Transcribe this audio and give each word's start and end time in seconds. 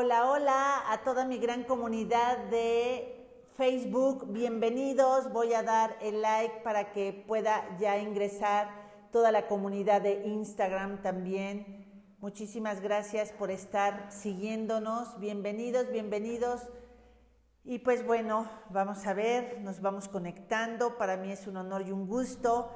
Hola, 0.00 0.30
hola 0.30 0.92
a 0.92 1.02
toda 1.02 1.24
mi 1.24 1.38
gran 1.38 1.64
comunidad 1.64 2.38
de 2.50 3.42
Facebook. 3.56 4.30
Bienvenidos. 4.30 5.32
Voy 5.32 5.54
a 5.54 5.64
dar 5.64 5.96
el 6.00 6.22
like 6.22 6.60
para 6.62 6.92
que 6.92 7.24
pueda 7.26 7.76
ya 7.80 7.98
ingresar 7.98 8.70
toda 9.10 9.32
la 9.32 9.48
comunidad 9.48 10.00
de 10.00 10.24
Instagram 10.24 11.02
también. 11.02 12.14
Muchísimas 12.20 12.80
gracias 12.80 13.32
por 13.32 13.50
estar 13.50 14.06
siguiéndonos. 14.12 15.18
Bienvenidos, 15.18 15.90
bienvenidos. 15.90 16.62
Y 17.64 17.80
pues 17.80 18.06
bueno, 18.06 18.48
vamos 18.70 19.04
a 19.04 19.14
ver, 19.14 19.60
nos 19.62 19.80
vamos 19.80 20.06
conectando. 20.06 20.96
Para 20.96 21.16
mí 21.16 21.32
es 21.32 21.48
un 21.48 21.56
honor 21.56 21.82
y 21.82 21.90
un 21.90 22.06
gusto. 22.06 22.70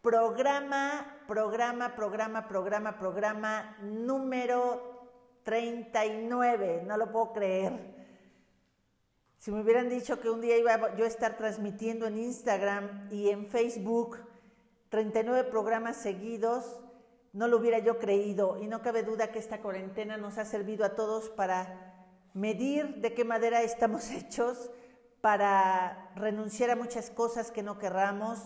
Programa, 0.00 1.18
programa, 1.28 1.94
programa, 1.94 2.48
programa, 2.48 2.98
programa 2.98 3.76
número 3.82 4.93
39, 5.44 6.82
no 6.86 6.96
lo 6.96 7.12
puedo 7.12 7.32
creer. 7.32 7.94
Si 9.38 9.52
me 9.52 9.60
hubieran 9.60 9.90
dicho 9.90 10.20
que 10.20 10.30
un 10.30 10.40
día 10.40 10.56
iba 10.56 10.96
yo 10.96 11.04
a 11.04 11.08
estar 11.08 11.36
transmitiendo 11.36 12.06
en 12.06 12.16
Instagram 12.16 13.08
y 13.12 13.28
en 13.28 13.46
Facebook 13.46 14.18
39 14.88 15.44
programas 15.50 15.96
seguidos, 15.96 16.80
no 17.34 17.46
lo 17.46 17.58
hubiera 17.58 17.78
yo 17.78 17.98
creído. 17.98 18.62
Y 18.62 18.68
no 18.68 18.80
cabe 18.80 19.02
duda 19.02 19.32
que 19.32 19.38
esta 19.38 19.60
cuarentena 19.60 20.16
nos 20.16 20.38
ha 20.38 20.44
servido 20.44 20.84
a 20.84 20.94
todos 20.96 21.28
para 21.28 21.94
medir 22.32 22.96
de 23.02 23.12
qué 23.12 23.24
madera 23.24 23.62
estamos 23.62 24.10
hechos, 24.12 24.70
para 25.20 26.10
renunciar 26.16 26.70
a 26.70 26.76
muchas 26.76 27.10
cosas 27.10 27.50
que 27.50 27.62
no 27.62 27.78
querramos 27.78 28.38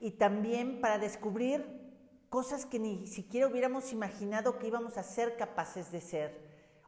y 0.00 0.12
también 0.12 0.80
para 0.80 0.98
descubrir 0.98 1.89
cosas 2.30 2.64
que 2.64 2.78
ni 2.78 3.08
siquiera 3.08 3.48
hubiéramos 3.48 3.92
imaginado 3.92 4.56
que 4.56 4.68
íbamos 4.68 4.96
a 4.96 5.02
ser 5.02 5.36
capaces 5.36 5.90
de 5.90 6.00
ser 6.00 6.38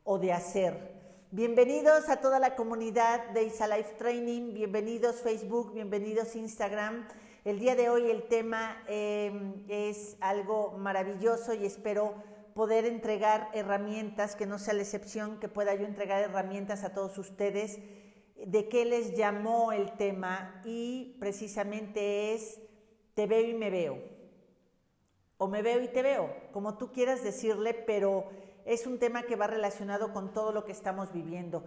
o 0.05 0.17
de 0.17 0.33
hacer. 0.33 1.03
Bienvenidos 1.33 2.09
a 2.09 2.21
toda 2.21 2.39
la 2.39 2.55
comunidad 2.55 3.31
de 3.31 3.43
Isa 3.43 3.67
Life 3.67 3.95
Training, 3.99 4.55
bienvenidos 4.55 5.17
Facebook, 5.17 5.75
bienvenidos 5.75 6.37
Instagram. 6.37 7.09
El 7.45 7.59
día 7.59 7.75
de 7.75 7.91
hoy 7.91 8.09
el 8.09 8.29
tema 8.29 8.85
em, 8.87 9.65
es 9.69 10.17
algo 10.21 10.79
maravilloso 10.79 11.55
y 11.55 11.67
espero 11.67 12.15
poder 12.55 12.85
entregar 12.85 13.49
herramientas, 13.53 14.37
que 14.37 14.47
no 14.47 14.61
sea 14.61 14.75
la 14.75 14.83
excepción, 14.83 15.41
que 15.41 15.49
pueda 15.49 15.75
yo 15.75 15.87
entregar 15.87 16.23
herramientas 16.23 16.85
a 16.85 16.95
todos 16.95 17.19
ustedes 17.19 17.81
de 18.37 18.69
qué 18.69 18.85
les 18.85 19.17
llamó 19.17 19.73
el 19.73 19.97
tema 19.97 20.63
y 20.65 21.17
precisamente 21.19 22.33
es 22.33 22.61
te 23.15 23.27
veo 23.27 23.45
y 23.45 23.55
me 23.55 23.71
veo 23.71 24.22
o 25.43 25.49
me 25.49 25.61
veo 25.61 25.83
y 25.83 25.89
te 25.89 26.03
veo, 26.03 26.33
como 26.53 26.79
tú 26.79 26.93
quieras 26.93 27.25
decirle, 27.25 27.75
pero 27.75 28.27
es 28.65 28.87
un 28.87 29.01
tema 29.01 29.25
que 29.25 29.35
va 29.35 29.49
relacionado 29.49 30.13
con 30.13 30.33
todo 30.33 30.53
lo 30.53 30.65
que 30.65 30.71
estamos 30.71 31.13
viviendo. 31.13 31.65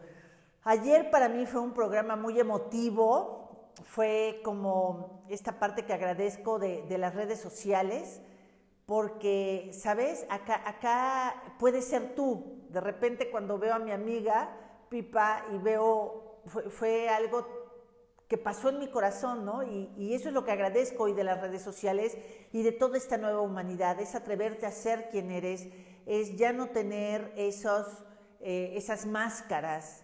Ayer 0.63 1.11
para 1.11 1.27
mí 1.27 1.45
fue 1.45 1.59
un 1.59 1.73
programa 1.73 2.15
muy 2.15 2.39
emotivo, 2.39 3.73
fue 3.83 4.39
como 4.45 5.25
esta 5.27 5.59
parte 5.59 5.83
que 5.83 5.91
agradezco 5.91 6.57
de, 6.57 6.85
las 6.97 7.15
redes 7.15 7.41
sociales, 7.41 8.21
porque, 8.85 9.71
¿sabes? 9.73 10.25
Acá, 10.29 10.63
acá 10.65 11.55
puede 11.59 11.81
ser 11.81 12.15
tú. 12.15 12.65
De 12.69 12.79
repente 12.79 13.29
cuando 13.29 13.59
veo 13.59 13.73
a 13.73 13.79
mi 13.79 13.91
amiga 13.91 14.55
Pipa 14.87 15.43
y 15.53 15.57
veo, 15.57 16.39
fue 16.69 17.09
algo 17.09 17.64
que 18.27 18.37
pasó 18.37 18.69
en 18.69 18.79
mi 18.79 18.87
corazón, 18.89 19.45
¿no? 19.45 19.63
Y, 19.63 20.13
eso 20.13 20.29
es 20.29 20.33
lo 20.33 20.43
que 20.45 20.51
agradezco 20.51 21.03
hoy 21.03 21.13
de 21.13 21.23
las 21.23 21.41
redes 21.41 21.61
sociales 21.61 22.17
y 22.51 22.63
de 22.63 22.71
toda 22.71 22.97
esta 22.97 23.17
nueva 23.17 23.41
humanidad, 23.41 23.99
es 23.99 24.15
atreverte 24.15 24.65
a 24.65 24.71
ser 24.71 25.09
quien 25.09 25.31
eres, 25.31 25.67
es 26.05 26.35
ya 26.35 26.51
no 26.51 26.67
tener 26.67 27.31
esos, 27.35 27.85
eh, 28.39 28.73
esas 28.75 29.05
máscaras. 29.05 30.03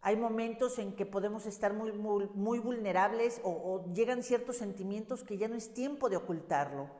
Hay 0.00 0.16
momentos 0.16 0.78
en 0.78 0.96
que 0.96 1.06
podemos 1.06 1.46
estar 1.46 1.72
muy, 1.72 1.92
muy, 1.92 2.58
vulnerables 2.58 3.40
o, 3.44 3.50
o 3.50 3.92
llegan 3.92 4.24
ciertos 4.24 4.56
sentimientos 4.56 5.22
que 5.22 5.38
ya 5.38 5.46
no 5.46 5.54
es 5.54 5.72
tiempo 5.72 6.08
de 6.08 6.16
ocultarlo. 6.16 6.90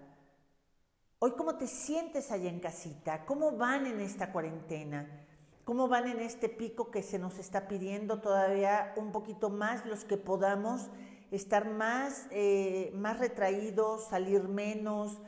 Hoy, 1.19 1.33
¿cómo 1.33 1.57
te 1.57 1.67
sientes 1.67 2.31
allá 2.31 2.49
en 2.49 2.61
casita? 2.61 3.25
¿Cómo 3.27 3.53
van 3.53 3.87
en 3.87 4.01
esta 4.01 4.33
cuarentena? 4.33 5.22
Cómo 5.65 5.89
van 5.89 6.09
en 6.09 6.21
este 6.21 6.49
pico 6.49 6.91
que 6.91 7.03
se 7.03 7.19
nos 7.19 7.39
está 7.39 7.69
pidiendo 7.69 8.21
todavía 8.21 8.93
un 8.97 9.13
poquito 9.13 9.51
más 9.51 9.87
los 9.87 10.05
que 10.05 10.17
podamos 10.17 10.91
estar 11.31 11.71
más, 11.71 12.27
eh, 12.31 12.91
más 12.95 13.19
retraídos, 13.19 14.09
salir 14.09 14.49
menos. 14.49 15.21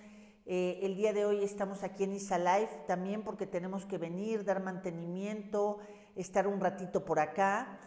Eh, 0.47 0.81
el 0.83 0.97
día 0.97 1.13
de 1.13 1.25
hoy 1.25 1.43
estamos 1.43 1.83
aquí 1.83 2.05
en 2.05 2.13
Isa 2.13 2.39
Life 2.39 2.83
también 2.87 3.23
porque 3.23 3.47
tenemos 3.47 3.87
que 3.87 3.97
venir, 3.97 4.45
dar 4.45 4.63
mantenimiento, 4.63 5.79
estar 6.17 6.47
un 6.47 6.61
ratito 6.61 7.05
por 7.05 7.21
acá. 7.21 7.79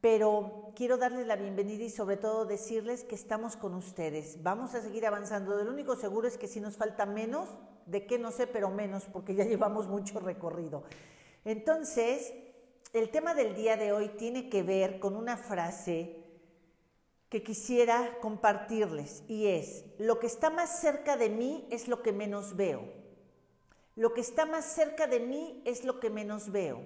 Pero 0.00 0.72
quiero 0.74 0.96
darles 0.96 1.26
la 1.26 1.36
bienvenida 1.36 1.84
y 1.84 1.90
sobre 1.90 2.16
todo 2.16 2.46
decirles 2.46 3.04
que 3.04 3.14
estamos 3.14 3.56
con 3.56 3.74
ustedes. 3.74 4.42
Vamos 4.42 4.74
a 4.74 4.80
seguir 4.80 5.06
avanzando. 5.06 5.62
Lo 5.62 5.70
único 5.70 5.94
seguro 5.94 6.26
es 6.26 6.38
que 6.38 6.48
si 6.48 6.58
nos 6.58 6.78
falta 6.78 7.04
menos, 7.04 7.50
de 7.84 8.06
qué 8.06 8.18
no 8.18 8.30
sé, 8.30 8.46
pero 8.46 8.70
menos, 8.70 9.04
porque 9.12 9.34
ya 9.34 9.44
llevamos 9.48 9.88
mucho 9.88 10.18
recorrido. 10.18 10.84
Entonces, 11.44 12.32
el 12.92 13.10
tema 13.10 13.34
del 13.34 13.54
día 13.54 13.76
de 13.76 13.92
hoy 13.92 14.08
tiene 14.08 14.48
que 14.48 14.62
ver 14.62 14.98
con 14.98 15.16
una 15.16 15.36
frase 15.36 16.16
que 17.28 17.42
quisiera 17.42 18.18
compartirles 18.20 19.22
y 19.28 19.46
es, 19.46 19.84
lo 19.98 20.18
que 20.18 20.26
está 20.26 20.50
más 20.50 20.80
cerca 20.80 21.16
de 21.16 21.28
mí 21.28 21.66
es 21.70 21.86
lo 21.86 22.02
que 22.02 22.12
menos 22.12 22.56
veo. 22.56 22.82
Lo 23.94 24.12
que 24.14 24.20
está 24.20 24.46
más 24.46 24.64
cerca 24.64 25.06
de 25.06 25.20
mí 25.20 25.62
es 25.64 25.84
lo 25.84 26.00
que 26.00 26.10
menos 26.10 26.50
veo. 26.50 26.84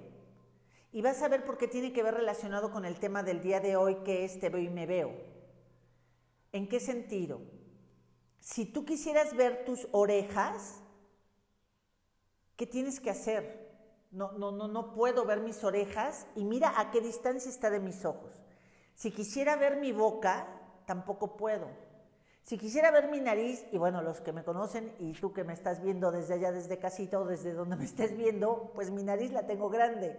Y 0.92 1.00
vas 1.00 1.22
a 1.22 1.28
ver 1.28 1.44
por 1.44 1.56
qué 1.56 1.66
tiene 1.66 1.92
que 1.92 2.02
ver 2.02 2.14
relacionado 2.14 2.70
con 2.70 2.84
el 2.84 3.00
tema 3.00 3.22
del 3.22 3.40
día 3.40 3.60
de 3.60 3.76
hoy 3.76 3.96
que 4.04 4.24
es 4.24 4.38
te 4.38 4.50
veo 4.50 4.62
y 4.62 4.68
me 4.68 4.86
veo. 4.86 5.12
¿En 6.52 6.68
qué 6.68 6.78
sentido? 6.78 7.40
Si 8.38 8.66
tú 8.66 8.84
quisieras 8.84 9.34
ver 9.34 9.64
tus 9.64 9.88
orejas, 9.90 10.82
¿qué 12.56 12.66
tienes 12.66 13.00
que 13.00 13.10
hacer? 13.10 13.63
No, 14.14 14.30
no, 14.30 14.52
no, 14.52 14.68
no 14.68 14.92
puedo 14.92 15.24
ver 15.24 15.40
mis 15.40 15.64
orejas 15.64 16.28
y 16.36 16.44
mira 16.44 16.78
a 16.78 16.92
qué 16.92 17.00
distancia 17.00 17.50
está 17.50 17.68
de 17.68 17.80
mis 17.80 18.04
ojos. 18.04 18.44
Si 18.94 19.10
quisiera 19.10 19.56
ver 19.56 19.76
mi 19.78 19.90
boca, 19.90 20.46
tampoco 20.86 21.36
puedo. 21.36 21.66
Si 22.44 22.56
quisiera 22.56 22.92
ver 22.92 23.10
mi 23.10 23.20
nariz, 23.20 23.66
y 23.72 23.78
bueno, 23.78 24.02
los 24.02 24.20
que 24.20 24.32
me 24.32 24.44
conocen 24.44 24.94
y 25.00 25.14
tú 25.14 25.32
que 25.32 25.42
me 25.42 25.52
estás 25.52 25.82
viendo 25.82 26.12
desde 26.12 26.34
allá, 26.34 26.52
desde 26.52 26.78
casita 26.78 27.18
o 27.18 27.24
desde 27.24 27.54
donde 27.54 27.74
me 27.74 27.84
estés 27.84 28.16
viendo, 28.16 28.70
pues 28.76 28.92
mi 28.92 29.02
nariz 29.02 29.32
la 29.32 29.48
tengo 29.48 29.68
grande. 29.68 30.16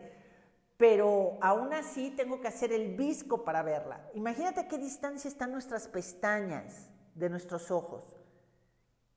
Pero 0.75 1.37
aún 1.39 1.71
así 1.71 2.11
tengo 2.17 2.41
que 2.41 2.49
hacer 2.49 2.73
el 2.73 2.97
visco 2.97 3.45
para 3.45 3.63
verla. 3.63 4.09
Imagínate 4.13 4.59
a 4.59 4.67
qué 4.67 4.77
distancia 4.77 5.29
están 5.29 5.53
nuestras 5.53 5.87
pestañas 5.87 6.89
de 7.13 7.29
nuestros 7.29 7.71
ojos. 7.71 8.17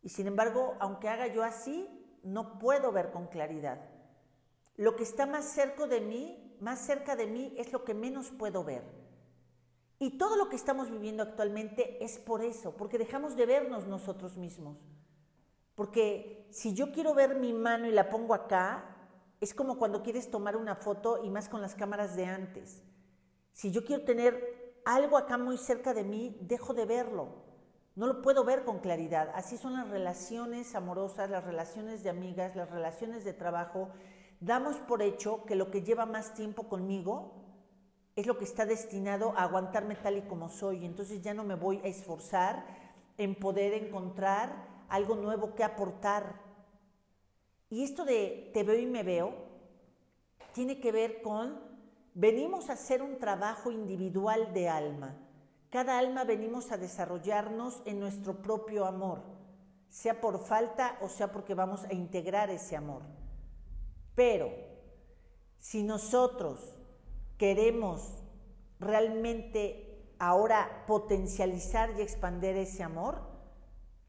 Y 0.03 0.11
sin 0.11 0.29
embargo, 0.29 0.77
aunque 0.79 1.09
haga 1.09 1.27
yo 1.27 1.43
así, 1.43 1.89
no 2.23 2.61
puedo 2.61 2.93
ver 2.93 3.11
con 3.11 3.27
claridad. 3.27 3.81
Lo 4.79 4.95
que 4.95 5.03
está 5.03 5.27
más 5.27 5.45
cerca 5.45 5.89
de 5.89 6.01
mí, 6.01 6.57
más 6.61 6.79
cerca 6.87 7.17
de 7.17 7.27
mí 7.27 7.53
es 7.59 7.73
lo 7.73 7.85
que 7.85 7.95
menos 7.95 8.31
puedo 8.31 8.63
ver. 8.63 8.85
Y 9.99 10.19
todo 10.19 10.37
lo 10.37 10.49
que 10.49 10.55
estamos 10.55 10.89
viviendo 10.89 11.25
actualmente 11.25 12.03
es 12.05 12.21
por 12.21 12.43
eso, 12.43 12.77
porque 12.77 12.97
dejamos 12.97 13.35
de 13.35 13.45
vernos 13.45 13.89
nosotros 13.89 14.39
mismos. 14.39 14.79
Porque 15.75 16.47
si 16.53 16.75
yo 16.75 16.93
quiero 16.93 17.13
ver 17.13 17.35
mi 17.35 17.53
mano 17.53 17.89
y 17.89 17.91
la 17.91 18.09
pongo 18.09 18.35
acá, 18.35 18.97
es 19.41 19.53
como 19.53 19.79
cuando 19.79 20.05
quieres 20.05 20.31
tomar 20.31 20.57
una 20.57 20.77
foto 20.77 21.25
y 21.25 21.29
más 21.29 21.49
con 21.49 21.61
las 21.61 21.75
cámaras 21.75 22.15
de 22.15 22.27
antes. 22.27 22.85
Si 23.53 23.73
yo 23.73 23.85
quiero 23.85 24.05
tener 24.05 24.81
algo 24.85 25.19
acá 25.19 25.39
muy 25.39 25.59
cerca 25.59 25.93
de 25.93 26.05
mí, 26.05 26.39
dejo 26.41 26.73
de 26.73 26.87
verlo. 26.87 27.49
No 27.97 28.07
lo 28.07 28.23
puedo 28.23 28.45
ver 28.45 28.65
con 28.65 28.79
claridad. 28.79 29.33
Así 29.35 29.57
son 29.57 29.73
las 29.73 29.89
relaciones 29.89 30.77
amorosas, 30.77 31.31
las 31.31 31.43
relaciones 31.43 32.05
de 32.05 32.11
amigas, 32.11 32.55
las 32.55 32.71
relaciones 32.71 33.25
de 33.25 33.33
trabajo, 33.33 33.89
damos 34.41 34.77
por 34.77 35.03
hecho 35.03 35.45
que 35.45 35.57
lo 35.57 35.71
que 35.71 35.83
lleva 35.83 36.07
más 36.07 36.35
tiempo 36.35 36.65
conmigo 36.65 37.33
es 38.17 38.27
lo 38.27 38.37
que 38.37 38.45
está 38.45 38.67
destinado 38.67 39.33
a 39.37 39.45
aguantarme 39.45 39.95
tal 39.95 40.17
y 40.17 40.23
como 40.23 40.49
soy. 40.49 40.85
Entonces 40.85 41.23
ya 41.23 41.35
no 41.35 41.45
me 41.45 41.55
voy 41.55 41.79
a 41.79 41.89
esforzar 41.89 42.67
en 43.17 43.35
poder 43.35 43.75
encontrar 43.75 44.67
algo 44.89 45.15
nuevo 45.15 45.55
que 45.55 45.65
aportar. 45.65 46.41
Y 47.71 47.85
esto 47.85 48.05
de 48.05 48.51
te 48.53 48.65
veo 48.65 48.79
y 48.79 48.87
me 48.87 49.03
veo 49.03 49.35
tiene 50.53 50.81
que 50.81 50.91
ver 50.91 51.23
con 51.23 51.61
venimos 52.15 52.71
a 52.71 52.73
hacer 52.73 53.03
un 53.03 53.19
trabajo 53.19 53.71
individual 53.71 54.53
de 54.53 54.69
alma. 54.69 55.17
Cada 55.71 55.99
alma 55.99 56.25
venimos 56.25 56.73
a 56.73 56.79
desarrollarnos 56.79 57.83
en 57.85 58.01
nuestro 58.01 58.43
propio 58.43 58.87
amor, 58.87 59.23
sea 59.89 60.21
por 60.21 60.41
falta 60.41 60.99
o 61.03 61.09
sea 61.09 61.31
porque 61.31 61.55
vamos 61.55 61.85
a 61.85 61.93
integrar 61.93 62.51
ese 62.51 62.75
amor. 62.75 63.18
Pero 64.19 64.51
si 65.61 65.85
nosotros 65.85 66.59
queremos 67.37 68.25
realmente 68.81 70.13
ahora 70.19 70.83
potencializar 70.89 71.93
y 71.97 72.03
expandir 72.03 72.57
ese 72.57 72.83
amor, 72.83 73.21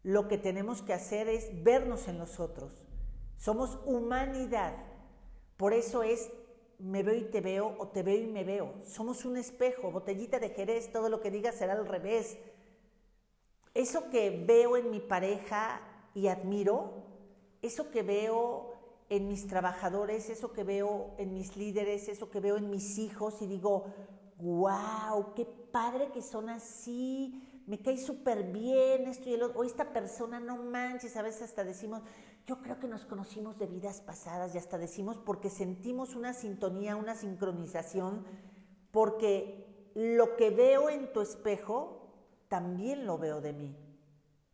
lo 0.02 0.28
que 0.28 0.40
tenemos 0.40 0.82
que 0.82 0.94
hacer 0.94 1.28
es 1.28 1.64
vernos 1.64 2.08
en 2.08 2.18
los 2.18 2.40
otros. 2.40 2.88
Somos 3.38 3.78
humanidad. 3.86 4.78
Por 5.58 5.74
eso 5.74 6.02
es 6.02 6.32
me 6.80 7.04
veo 7.04 7.16
y 7.16 7.26
te 7.26 7.42
veo 7.42 7.76
o 7.78 7.90
te 7.90 8.02
veo 8.02 8.20
y 8.20 8.26
me 8.26 8.44
veo. 8.44 8.74
Somos 8.86 9.26
un 9.26 9.38
espejo, 9.38 9.92
botellita 9.92 10.40
de 10.40 10.50
Jerez, 10.50 10.92
todo 10.92 11.10
lo 11.10 11.22
que 11.22 11.30
digas 11.30 11.54
será 11.54 11.74
al 11.74 11.86
revés. 11.86 12.40
Eso 13.76 14.10
que 14.10 14.44
veo 14.44 14.76
en 14.76 14.90
mi 14.90 15.02
pareja 15.02 15.82
y 16.16 16.30
admiro, 16.30 16.94
eso 17.62 17.92
que 17.92 18.02
veo 18.02 18.69
en 19.10 19.28
mis 19.28 19.48
trabajadores, 19.48 20.30
eso 20.30 20.54
que 20.54 20.64
veo 20.64 21.16
en 21.18 21.34
mis 21.34 21.58
líderes, 21.58 22.08
eso 22.08 22.30
que 22.30 22.40
veo 22.40 22.58
en 22.58 22.70
mis 22.70 22.98
hijos 23.00 23.42
y 23.42 23.48
digo, 23.48 23.86
wow, 24.38 25.34
qué 25.36 25.46
padre 25.46 26.12
que 26.12 26.22
son 26.22 26.50
así, 26.50 27.64
me 27.66 27.82
cae 27.82 27.98
súper 27.98 28.52
bien 28.52 29.08
esto 29.08 29.30
y 29.30 29.34
el 29.34 29.44
otro, 29.44 29.60
o 29.60 29.64
esta 29.64 29.94
persona 29.94 30.40
no 30.40 30.58
manches, 30.58 31.18
a 31.18 31.22
veces 31.22 31.44
hasta 31.44 31.64
decimos, 31.64 32.02
yo 32.46 32.62
creo 32.62 32.80
que 32.80 32.88
nos 32.88 33.06
conocimos 33.06 33.60
de 33.60 33.68
vidas 33.68 34.02
pasadas 34.02 34.54
y 34.56 34.58
hasta 34.58 34.78
decimos 34.78 35.18
porque 35.18 35.50
sentimos 35.50 36.16
una 36.16 36.34
sintonía, 36.34 36.96
una 36.96 37.16
sincronización, 37.16 38.26
porque 38.92 39.92
lo 39.96 40.36
que 40.36 40.50
veo 40.50 40.90
en 40.90 41.12
tu 41.14 41.22
espejo, 41.22 42.00
también 42.48 43.06
lo 43.06 43.18
veo 43.18 43.42
de 43.42 43.54
mí. 43.54 43.76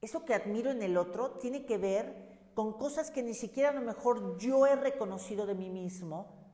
Eso 0.02 0.26
que 0.26 0.34
admiro 0.34 0.72
en 0.72 0.82
el 0.82 0.98
otro 0.98 1.32
tiene 1.40 1.66
que 1.66 1.78
ver 1.78 2.25
con 2.56 2.74
cosas 2.74 3.12
que 3.12 3.22
ni 3.22 3.36
siquiera 3.36 3.70
a 3.70 3.74
lo 3.74 3.82
mejor 3.82 4.38
yo 4.38 4.66
he 4.66 4.76
reconocido 4.76 5.46
de 5.46 5.54
mí 5.54 5.70
mismo 5.70 6.46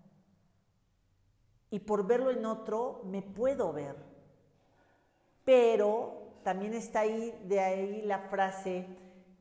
y 1.70 1.80
por 1.80 2.06
verlo 2.06 2.32
en 2.32 2.46
otro 2.46 3.02
me 3.06 3.22
puedo 3.22 3.72
ver. 3.72 3.96
Pero 5.46 6.40
también 6.44 6.74
está 6.74 7.02
ahí, 7.02 7.34
de 7.46 7.60
ahí 7.60 8.02
la 8.02 8.20
frase, 8.30 8.86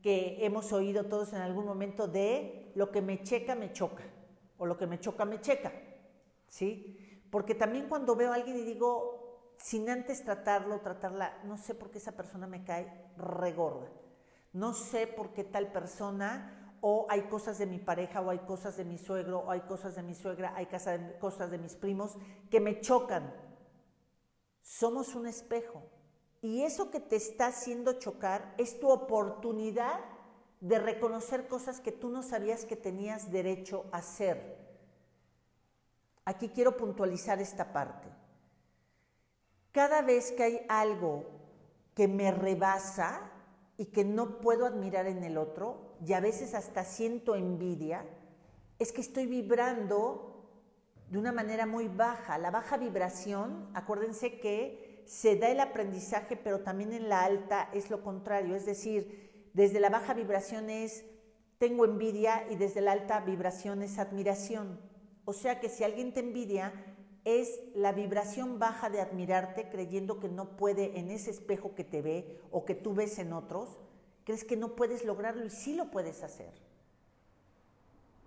que 0.01 0.37
hemos 0.45 0.71
oído 0.71 1.05
todos 1.05 1.33
en 1.33 1.41
algún 1.41 1.65
momento 1.65 2.07
de 2.07 2.71
lo 2.75 2.91
que 2.91 3.01
me 3.01 3.21
checa, 3.21 3.53
me 3.55 3.71
choca, 3.71 4.03
o 4.57 4.65
lo 4.65 4.77
que 4.77 4.87
me 4.87 4.99
choca, 4.99 5.25
me 5.25 5.41
checa, 5.41 5.71
¿sí? 6.47 7.23
Porque 7.29 7.53
también 7.53 7.87
cuando 7.87 8.15
veo 8.15 8.31
a 8.31 8.35
alguien 8.35 8.57
y 8.57 8.63
digo, 8.63 9.55
sin 9.57 9.89
antes 9.89 10.23
tratarlo, 10.23 10.79
tratarla, 10.79 11.41
no 11.43 11.57
sé 11.57 11.75
por 11.75 11.91
qué 11.91 11.99
esa 11.99 12.13
persona 12.13 12.47
me 12.47 12.63
cae 12.63 13.11
regorda, 13.17 13.91
no 14.53 14.73
sé 14.73 15.07
por 15.07 15.33
qué 15.33 15.43
tal 15.43 15.71
persona, 15.71 16.75
o 16.81 17.05
hay 17.09 17.23
cosas 17.23 17.57
de 17.57 17.67
mi 17.67 17.79
pareja, 17.79 18.21
o 18.21 18.29
hay 18.29 18.39
cosas 18.39 18.75
de 18.77 18.85
mi 18.85 18.97
suegro, 18.97 19.39
o 19.39 19.51
hay 19.51 19.61
cosas 19.61 19.95
de 19.95 20.03
mi 20.03 20.15
suegra, 20.15 20.53
hay 20.55 20.67
cosas 21.19 21.51
de 21.51 21.57
mis 21.57 21.75
primos 21.75 22.17
que 22.49 22.59
me 22.59 22.81
chocan. 22.81 23.33
Somos 24.61 25.15
un 25.15 25.27
espejo, 25.27 25.83
y 26.41 26.63
eso 26.63 26.89
que 26.89 26.99
te 26.99 27.15
está 27.15 27.47
haciendo 27.47 27.93
chocar 27.93 28.55
es 28.57 28.79
tu 28.79 28.89
oportunidad 28.89 29.99
de 30.59 30.79
reconocer 30.79 31.47
cosas 31.47 31.79
que 31.79 31.91
tú 31.91 32.09
no 32.09 32.23
sabías 32.23 32.65
que 32.65 32.75
tenías 32.75 33.31
derecho 33.31 33.85
a 33.91 33.97
hacer. 33.97 34.59
Aquí 36.25 36.49
quiero 36.49 36.77
puntualizar 36.77 37.39
esta 37.41 37.73
parte. 37.73 38.07
Cada 39.71 40.01
vez 40.01 40.31
que 40.31 40.43
hay 40.43 40.65
algo 40.67 41.25
que 41.95 42.07
me 42.07 42.31
rebasa 42.31 43.30
y 43.81 43.85
que 43.85 44.05
no 44.05 44.41
puedo 44.41 44.67
admirar 44.67 45.07
en 45.07 45.23
el 45.23 45.39
otro, 45.39 45.95
y 46.05 46.13
a 46.13 46.19
veces 46.19 46.53
hasta 46.53 46.83
siento 46.83 47.33
envidia, 47.33 48.05
es 48.77 48.91
que 48.91 49.01
estoy 49.01 49.25
vibrando 49.25 50.51
de 51.09 51.17
una 51.17 51.31
manera 51.31 51.65
muy 51.65 51.87
baja. 51.87 52.37
La 52.37 52.51
baja 52.51 52.77
vibración, 52.77 53.71
acuérdense 53.73 54.39
que 54.39 55.03
se 55.07 55.35
da 55.35 55.49
el 55.49 55.59
aprendizaje, 55.59 56.37
pero 56.37 56.59
también 56.59 56.93
en 56.93 57.09
la 57.09 57.23
alta 57.23 57.71
es 57.73 57.89
lo 57.89 58.03
contrario. 58.03 58.55
Es 58.55 58.67
decir, 58.67 59.49
desde 59.55 59.79
la 59.79 59.89
baja 59.89 60.13
vibración 60.13 60.69
es 60.69 61.03
tengo 61.57 61.83
envidia 61.83 62.45
y 62.51 62.57
desde 62.57 62.81
la 62.81 62.91
alta 62.91 63.21
vibración 63.21 63.81
es 63.81 63.97
admiración. 63.97 64.79
O 65.25 65.33
sea 65.33 65.59
que 65.59 65.69
si 65.69 65.83
alguien 65.83 66.13
te 66.13 66.19
envidia, 66.19 66.71
es 67.23 67.59
la 67.75 67.91
vibración 67.91 68.59
baja 68.59 68.89
de 68.89 69.01
admirarte 69.01 69.69
creyendo 69.69 70.19
que 70.19 70.29
no 70.29 70.57
puede 70.57 70.99
en 70.99 71.11
ese 71.11 71.31
espejo 71.31 71.75
que 71.75 71.83
te 71.83 72.01
ve 72.01 72.39
o 72.51 72.65
que 72.65 72.75
tú 72.75 72.93
ves 72.93 73.19
en 73.19 73.33
otros, 73.33 73.77
crees 74.23 74.43
que 74.43 74.57
no 74.57 74.75
puedes 74.75 75.05
lograrlo 75.05 75.45
y 75.45 75.49
sí 75.49 75.75
lo 75.75 75.91
puedes 75.91 76.23
hacer. 76.23 76.51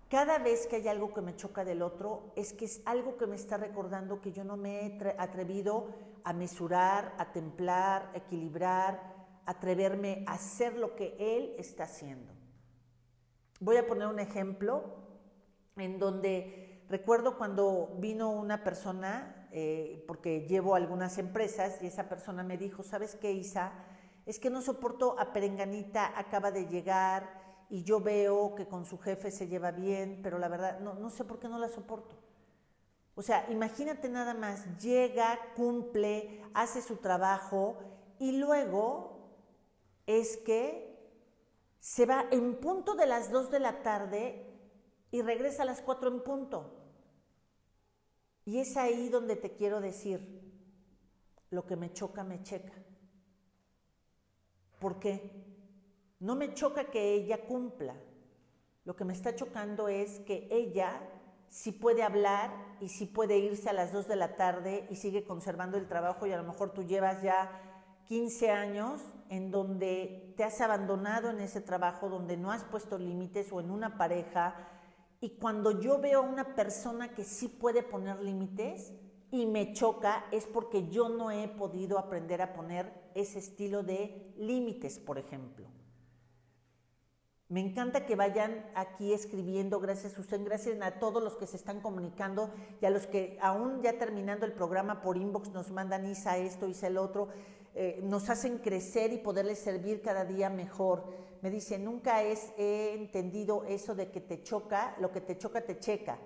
Cada 0.09 0.37
vez 0.37 0.67
que 0.67 0.77
hay 0.77 0.87
algo 0.87 1.13
que 1.13 1.21
me 1.21 1.35
choca 1.35 1.65
del 1.65 1.81
otro, 1.81 2.31
es 2.35 2.53
que 2.53 2.65
es 2.65 2.81
algo 2.85 3.17
que 3.17 3.27
me 3.27 3.35
está 3.35 3.57
recordando 3.57 4.21
que 4.21 4.31
yo 4.31 4.43
no 4.43 4.55
me 4.55 4.85
he 4.85 4.99
atrevido 5.17 5.87
a 6.23 6.31
mesurar, 6.31 7.15
a 7.17 7.33
templar, 7.33 8.11
a 8.13 8.17
equilibrar, 8.17 9.15
atreverme 9.45 10.23
a 10.27 10.33
hacer 10.33 10.75
lo 10.75 10.95
que 10.95 11.15
él 11.19 11.55
está 11.57 11.83
haciendo. 11.83 12.33
Voy 13.59 13.77
a 13.77 13.87
poner 13.87 14.07
un 14.07 14.19
ejemplo 14.19 14.83
en 15.75 15.97
donde 15.97 16.64
recuerdo 16.89 17.37
cuando 17.37 17.95
vino 17.99 18.29
una 18.31 18.63
persona, 18.63 19.47
eh, 19.51 20.03
porque 20.07 20.47
llevo 20.47 20.75
algunas 20.75 21.17
empresas, 21.17 21.81
y 21.81 21.87
esa 21.87 22.09
persona 22.09 22.43
me 22.43 22.57
dijo, 22.57 22.83
¿sabes 22.83 23.15
qué, 23.15 23.31
Isa? 23.31 23.73
Es 24.25 24.39
que 24.39 24.49
no 24.49 24.61
soporto 24.61 25.19
a 25.19 25.33
Perenganita, 25.33 26.17
acaba 26.17 26.51
de 26.51 26.67
llegar, 26.67 27.45
y 27.69 27.83
yo 27.83 27.99
veo 27.99 28.55
que 28.55 28.67
con 28.67 28.85
su 28.85 28.97
jefe 28.99 29.31
se 29.31 29.47
lleva 29.47 29.71
bien, 29.71 30.19
pero 30.21 30.37
la 30.37 30.47
verdad 30.47 30.79
no, 30.79 30.93
no 30.93 31.09
sé 31.09 31.23
por 31.23 31.39
qué 31.39 31.47
no 31.47 31.57
la 31.57 31.69
soporto. 31.69 32.15
O 33.15 33.21
sea, 33.21 33.49
imagínate 33.49 34.09
nada 34.09 34.33
más, 34.33 34.77
llega, 34.79 35.39
cumple, 35.55 36.43
hace 36.53 36.81
su 36.81 36.97
trabajo 36.97 37.77
y 38.19 38.33
luego 38.33 39.15
es 40.05 40.37
que 40.37 40.95
se 41.79 42.05
va 42.05 42.25
en 42.31 42.55
punto 42.59 42.95
de 42.95 43.05
las 43.05 43.31
2 43.31 43.51
de 43.51 43.59
la 43.59 43.81
tarde 43.83 44.54
y 45.15 45.21
regresa 45.21 45.63
a 45.63 45.65
las 45.65 45.81
4 45.81 46.09
en 46.09 46.23
punto. 46.23 46.73
Y 48.43 48.59
es 48.59 48.75
ahí 48.75 49.07
donde 49.07 49.37
te 49.37 49.53
quiero 49.55 49.79
decir, 49.79 50.41
lo 51.51 51.65
que 51.65 51.77
me 51.77 51.93
choca, 51.93 52.25
me 52.25 52.43
checa. 52.43 52.73
¿Por 54.77 54.99
qué? 54.99 55.31
No 56.19 56.35
me 56.35 56.53
choca 56.53 56.91
que 56.91 57.13
ella 57.13 57.45
cumpla. 57.47 57.95
Lo 58.83 58.97
que 58.97 59.05
me 59.05 59.13
está 59.13 59.33
chocando 59.33 59.87
es 59.87 60.19
que 60.19 60.49
ella 60.51 61.01
sí 61.47 61.71
puede 61.71 62.03
hablar 62.03 62.51
y 62.81 62.89
sí 62.89 63.05
puede 63.05 63.37
irse 63.37 63.69
a 63.69 63.73
las 63.73 63.93
2 63.93 64.09
de 64.09 64.17
la 64.17 64.35
tarde 64.35 64.85
y 64.89 64.97
sigue 64.97 65.23
conservando 65.23 65.77
el 65.77 65.87
trabajo 65.87 66.25
y 66.25 66.33
a 66.33 66.37
lo 66.37 66.43
mejor 66.43 66.73
tú 66.73 66.83
llevas 66.83 67.21
ya 67.21 67.61
15 68.09 68.51
años 68.51 69.01
en 69.29 69.49
donde 69.49 70.33
te 70.35 70.43
has 70.43 70.59
abandonado 70.59 71.29
en 71.29 71.39
ese 71.39 71.61
trabajo, 71.61 72.09
donde 72.09 72.35
no 72.35 72.51
has 72.51 72.65
puesto 72.65 72.97
límites 72.97 73.53
o 73.53 73.61
en 73.61 73.71
una 73.71 73.97
pareja. 73.97 74.74
Y 75.25 75.29
cuando 75.39 75.81
yo 75.81 75.97
veo 75.97 76.19
a 76.19 76.21
una 76.21 76.55
persona 76.55 77.15
que 77.15 77.23
sí 77.23 77.47
puede 77.47 77.81
poner 77.81 78.21
límites 78.21 78.93
y 79.31 79.47
me 79.47 79.73
choca 79.73 80.27
es 80.31 80.45
porque 80.45 80.87
yo 80.89 81.09
no 81.09 81.31
he 81.31 81.47
podido 81.47 81.97
aprender 81.97 82.43
a 82.43 82.53
poner 82.53 82.93
ese 83.15 83.39
estilo 83.39 83.81
de 83.81 84.31
límites, 84.37 84.99
por 84.99 85.17
ejemplo. 85.17 85.65
Me 87.49 87.59
encanta 87.59 88.05
que 88.05 88.15
vayan 88.15 88.69
aquí 88.75 89.13
escribiendo, 89.13 89.79
gracias 89.79 90.15
usted, 90.19 90.43
gracias 90.45 90.79
a 90.79 90.99
todos 90.99 91.23
los 91.23 91.35
que 91.37 91.47
se 91.47 91.57
están 91.57 91.81
comunicando 91.81 92.51
y 92.79 92.85
a 92.85 92.91
los 92.91 93.07
que 93.07 93.39
aún 93.41 93.81
ya 93.81 93.97
terminando 93.97 94.45
el 94.45 94.53
programa 94.53 95.01
por 95.01 95.17
inbox 95.17 95.49
nos 95.49 95.71
mandan 95.71 96.05
Isa 96.05 96.37
esto, 96.37 96.67
Isa 96.67 96.85
el 96.85 96.99
otro, 96.99 97.29
eh, 97.73 97.99
nos 98.03 98.29
hacen 98.29 98.59
crecer 98.59 99.11
y 99.11 99.17
poderles 99.17 99.57
servir 99.57 100.03
cada 100.03 100.23
día 100.23 100.51
mejor. 100.51 101.24
Me 101.45 101.51
dice, 101.51 101.77
nunca 101.77 102.23
es, 102.23 102.51
he 102.57 102.95
entendido 102.95 103.65
eso 103.65 103.93
de 103.93 104.09
que 104.09 104.19
te 104.19 104.41
choca, 104.41 104.95
lo 104.99 105.11
que 105.11 105.21
te 105.21 105.37
choca 105.37 105.61
te 105.61 105.77
checa. 105.77 106.17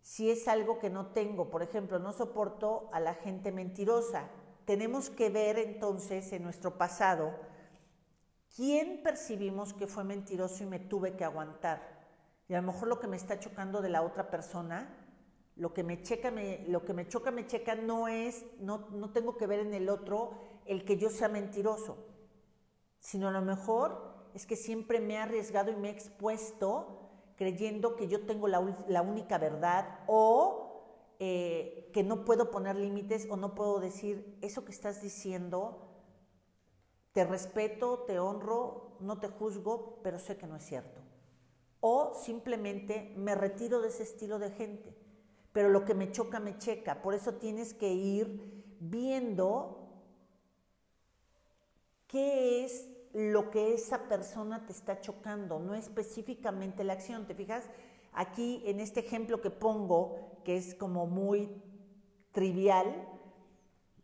Si 0.00 0.30
es 0.30 0.46
algo 0.46 0.78
que 0.78 0.90
no 0.90 1.06
tengo, 1.06 1.50
por 1.50 1.64
ejemplo, 1.64 1.98
no 1.98 2.12
soporto 2.12 2.88
a 2.92 3.00
la 3.00 3.14
gente 3.14 3.50
mentirosa. 3.50 4.30
Tenemos 4.64 5.10
que 5.10 5.28
ver 5.28 5.58
entonces 5.58 6.32
en 6.32 6.44
nuestro 6.44 6.78
pasado, 6.78 7.34
¿Quién 8.54 9.02
percibimos 9.02 9.74
que 9.74 9.88
fue 9.88 10.04
mentiroso 10.04 10.62
y 10.62 10.66
me 10.66 10.78
tuve 10.78 11.16
que 11.16 11.24
aguantar? 11.24 12.06
Y 12.48 12.54
a 12.54 12.60
lo 12.60 12.70
mejor 12.70 12.86
lo 12.86 13.00
que 13.00 13.08
me 13.08 13.16
está 13.16 13.40
chocando 13.40 13.82
de 13.82 13.88
la 13.88 14.02
otra 14.02 14.30
persona, 14.30 14.88
lo 15.56 15.74
que 15.74 15.82
me, 15.82 16.00
checa, 16.00 16.30
me, 16.30 16.64
lo 16.68 16.84
que 16.84 16.94
me 16.94 17.08
choca, 17.08 17.32
me 17.32 17.48
checa, 17.48 17.74
no 17.74 18.06
es, 18.06 18.46
no, 18.60 18.86
no 18.92 19.10
tengo 19.10 19.36
que 19.36 19.48
ver 19.48 19.58
en 19.58 19.74
el 19.74 19.88
otro 19.88 20.34
el 20.64 20.84
que 20.84 20.96
yo 20.96 21.10
sea 21.10 21.26
mentiroso, 21.26 21.98
sino 23.00 23.26
a 23.26 23.32
lo 23.32 23.42
mejor 23.42 24.13
es 24.34 24.46
que 24.46 24.56
siempre 24.56 25.00
me 25.00 25.14
he 25.14 25.18
arriesgado 25.18 25.70
y 25.70 25.76
me 25.76 25.88
he 25.88 25.92
expuesto 25.92 27.00
creyendo 27.36 27.96
que 27.96 28.08
yo 28.08 28.26
tengo 28.26 28.48
la, 28.48 28.76
la 28.88 29.02
única 29.02 29.38
verdad 29.38 30.00
o 30.06 30.64
eh, 31.18 31.90
que 31.92 32.02
no 32.02 32.24
puedo 32.24 32.50
poner 32.50 32.76
límites 32.76 33.26
o 33.30 33.36
no 33.36 33.54
puedo 33.54 33.80
decir 33.80 34.36
eso 34.42 34.64
que 34.64 34.72
estás 34.72 35.00
diciendo 35.00 35.84
te 37.14 37.24
respeto, 37.24 38.00
te 38.08 38.18
honro, 38.18 38.96
no 38.98 39.20
te 39.20 39.28
juzgo, 39.28 40.00
pero 40.02 40.18
sé 40.18 40.36
que 40.36 40.48
no 40.48 40.56
es 40.56 40.64
cierto. 40.64 41.00
O 41.78 42.12
simplemente 42.12 43.14
me 43.16 43.36
retiro 43.36 43.80
de 43.80 43.88
ese 43.88 44.02
estilo 44.02 44.40
de 44.40 44.50
gente. 44.50 44.96
Pero 45.52 45.68
lo 45.68 45.84
que 45.84 45.94
me 45.94 46.10
choca, 46.10 46.40
me 46.40 46.58
checa. 46.58 47.02
Por 47.02 47.14
eso 47.14 47.34
tienes 47.34 47.72
que 47.72 47.92
ir 47.92 48.64
viendo 48.80 50.02
qué 52.08 52.64
es 52.64 52.88
lo 53.14 53.50
que 53.50 53.72
esa 53.72 54.08
persona 54.08 54.66
te 54.66 54.72
está 54.72 55.00
chocando, 55.00 55.60
no 55.60 55.74
específicamente 55.74 56.82
la 56.82 56.94
acción. 56.94 57.26
¿Te 57.26 57.34
fijas? 57.34 57.70
Aquí 58.12 58.62
en 58.66 58.80
este 58.80 59.00
ejemplo 59.00 59.40
que 59.40 59.50
pongo, 59.50 60.40
que 60.44 60.56
es 60.56 60.74
como 60.74 61.06
muy 61.06 61.62
trivial, 62.32 63.08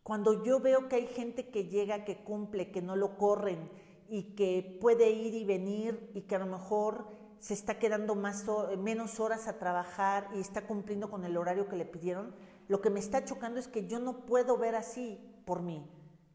cuando 0.01 0.43
yo 0.43 0.59
veo 0.61 0.87
que 0.87 0.95
hay 0.95 1.07
gente 1.07 1.49
que 1.49 1.65
llega, 1.65 2.05
que 2.05 2.23
cumple, 2.23 2.71
que 2.71 2.81
no 2.81 2.95
lo 2.95 3.17
corren 3.17 3.69
y 4.07 4.35
que 4.35 4.77
puede 4.81 5.11
ir 5.11 5.33
y 5.35 5.43
venir 5.43 6.09
y 6.13 6.21
que 6.21 6.35
a 6.35 6.39
lo 6.39 6.47
mejor 6.47 7.07
se 7.39 7.53
está 7.53 7.79
quedando 7.79 8.15
más, 8.15 8.45
menos 8.77 9.19
horas 9.19 9.47
a 9.47 9.59
trabajar 9.59 10.29
y 10.33 10.39
está 10.39 10.67
cumpliendo 10.67 11.09
con 11.09 11.25
el 11.25 11.35
horario 11.35 11.67
que 11.67 11.75
le 11.75 11.85
pidieron, 11.85 12.33
lo 12.67 12.81
que 12.81 12.89
me 12.89 12.99
está 12.99 13.25
chocando 13.25 13.59
es 13.59 13.67
que 13.67 13.87
yo 13.87 13.99
no 13.99 14.25
puedo 14.25 14.57
ver 14.57 14.75
así 14.75 15.19
por 15.45 15.61
mí. 15.61 15.85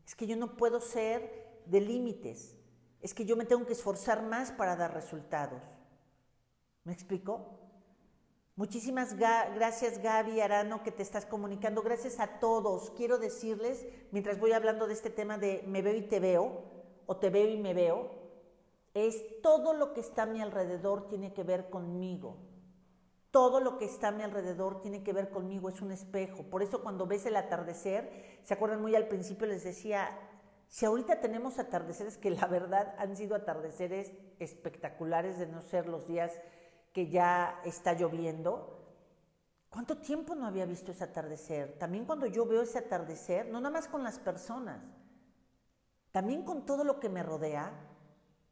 Es 0.04 0.14
que 0.14 0.26
yo 0.26 0.36
no 0.36 0.56
puedo 0.56 0.80
ser 0.80 1.62
de 1.66 1.80
límites. 1.80 2.56
Es 3.06 3.14
que 3.14 3.24
yo 3.24 3.36
me 3.36 3.44
tengo 3.44 3.64
que 3.64 3.74
esforzar 3.74 4.24
más 4.24 4.50
para 4.50 4.74
dar 4.74 4.92
resultados. 4.92 5.62
¿Me 6.82 6.92
explico? 6.92 7.56
Muchísimas 8.56 9.14
gracias 9.14 10.02
Gaby 10.02 10.40
Arano 10.40 10.82
que 10.82 10.90
te 10.90 11.04
estás 11.04 11.24
comunicando. 11.24 11.82
Gracias 11.82 12.18
a 12.18 12.40
todos. 12.40 12.90
Quiero 12.96 13.18
decirles, 13.18 13.86
mientras 14.10 14.40
voy 14.40 14.50
hablando 14.50 14.88
de 14.88 14.94
este 14.94 15.08
tema 15.08 15.38
de 15.38 15.62
me 15.68 15.82
veo 15.82 15.94
y 15.94 16.02
te 16.02 16.18
veo, 16.18 16.64
o 17.06 17.16
te 17.16 17.30
veo 17.30 17.48
y 17.48 17.58
me 17.58 17.74
veo, 17.74 18.10
es 18.92 19.40
todo 19.40 19.72
lo 19.72 19.92
que 19.92 20.00
está 20.00 20.24
a 20.24 20.26
mi 20.26 20.40
alrededor 20.40 21.06
tiene 21.06 21.32
que 21.32 21.44
ver 21.44 21.70
conmigo. 21.70 22.38
Todo 23.30 23.60
lo 23.60 23.78
que 23.78 23.84
está 23.84 24.08
a 24.08 24.10
mi 24.10 24.24
alrededor 24.24 24.80
tiene 24.80 25.04
que 25.04 25.12
ver 25.12 25.30
conmigo, 25.30 25.68
es 25.68 25.80
un 25.80 25.92
espejo. 25.92 26.42
Por 26.50 26.60
eso 26.60 26.82
cuando 26.82 27.06
ves 27.06 27.24
el 27.26 27.36
atardecer, 27.36 28.40
se 28.42 28.54
acuerdan 28.54 28.82
muy 28.82 28.96
al 28.96 29.06
principio, 29.06 29.46
les 29.46 29.62
decía, 29.62 30.10
si 30.68 30.84
ahorita 30.84 31.20
tenemos 31.20 31.58
atardeceres 31.58 32.18
que 32.18 32.30
la 32.30 32.46
verdad 32.46 32.94
han 32.98 33.16
sido 33.16 33.34
atardeceres 33.34 34.12
espectaculares 34.38 35.38
de 35.38 35.46
no 35.46 35.62
ser 35.62 35.86
los 35.86 36.06
días 36.06 36.32
que 36.92 37.08
ya 37.08 37.60
está 37.64 37.92
lloviendo. 37.92 38.72
¿Cuánto 39.68 39.98
tiempo 39.98 40.34
no 40.34 40.46
había 40.46 40.66
visto 40.66 40.92
ese 40.92 41.04
atardecer? 41.04 41.78
También 41.78 42.04
cuando 42.04 42.26
yo 42.26 42.46
veo 42.46 42.62
ese 42.62 42.78
atardecer, 42.78 43.46
no 43.46 43.60
nada 43.60 43.72
más 43.72 43.88
con 43.88 44.02
las 44.02 44.18
personas, 44.18 44.82
también 46.10 46.42
con 46.42 46.64
todo 46.64 46.84
lo 46.84 46.98
que 46.98 47.08
me 47.08 47.22
rodea, 47.22 47.72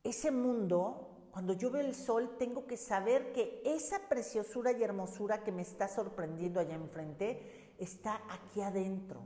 ese 0.03 0.31
mundo, 0.31 1.29
cuando 1.31 1.55
yo 1.55 1.71
veo 1.71 1.81
el 1.81 1.95
sol, 1.95 2.37
tengo 2.39 2.67
que 2.67 2.77
saber 2.77 3.33
que 3.33 3.63
esa 3.65 4.07
preciosura 4.09 4.73
y 4.73 4.83
hermosura 4.83 5.43
que 5.43 5.51
me 5.51 5.63
está 5.63 5.89
sorprendiendo 5.89 6.61
allá 6.61 6.75
enfrente 6.75 7.75
está 7.79 8.21
aquí 8.29 8.61
adentro. 8.61 9.23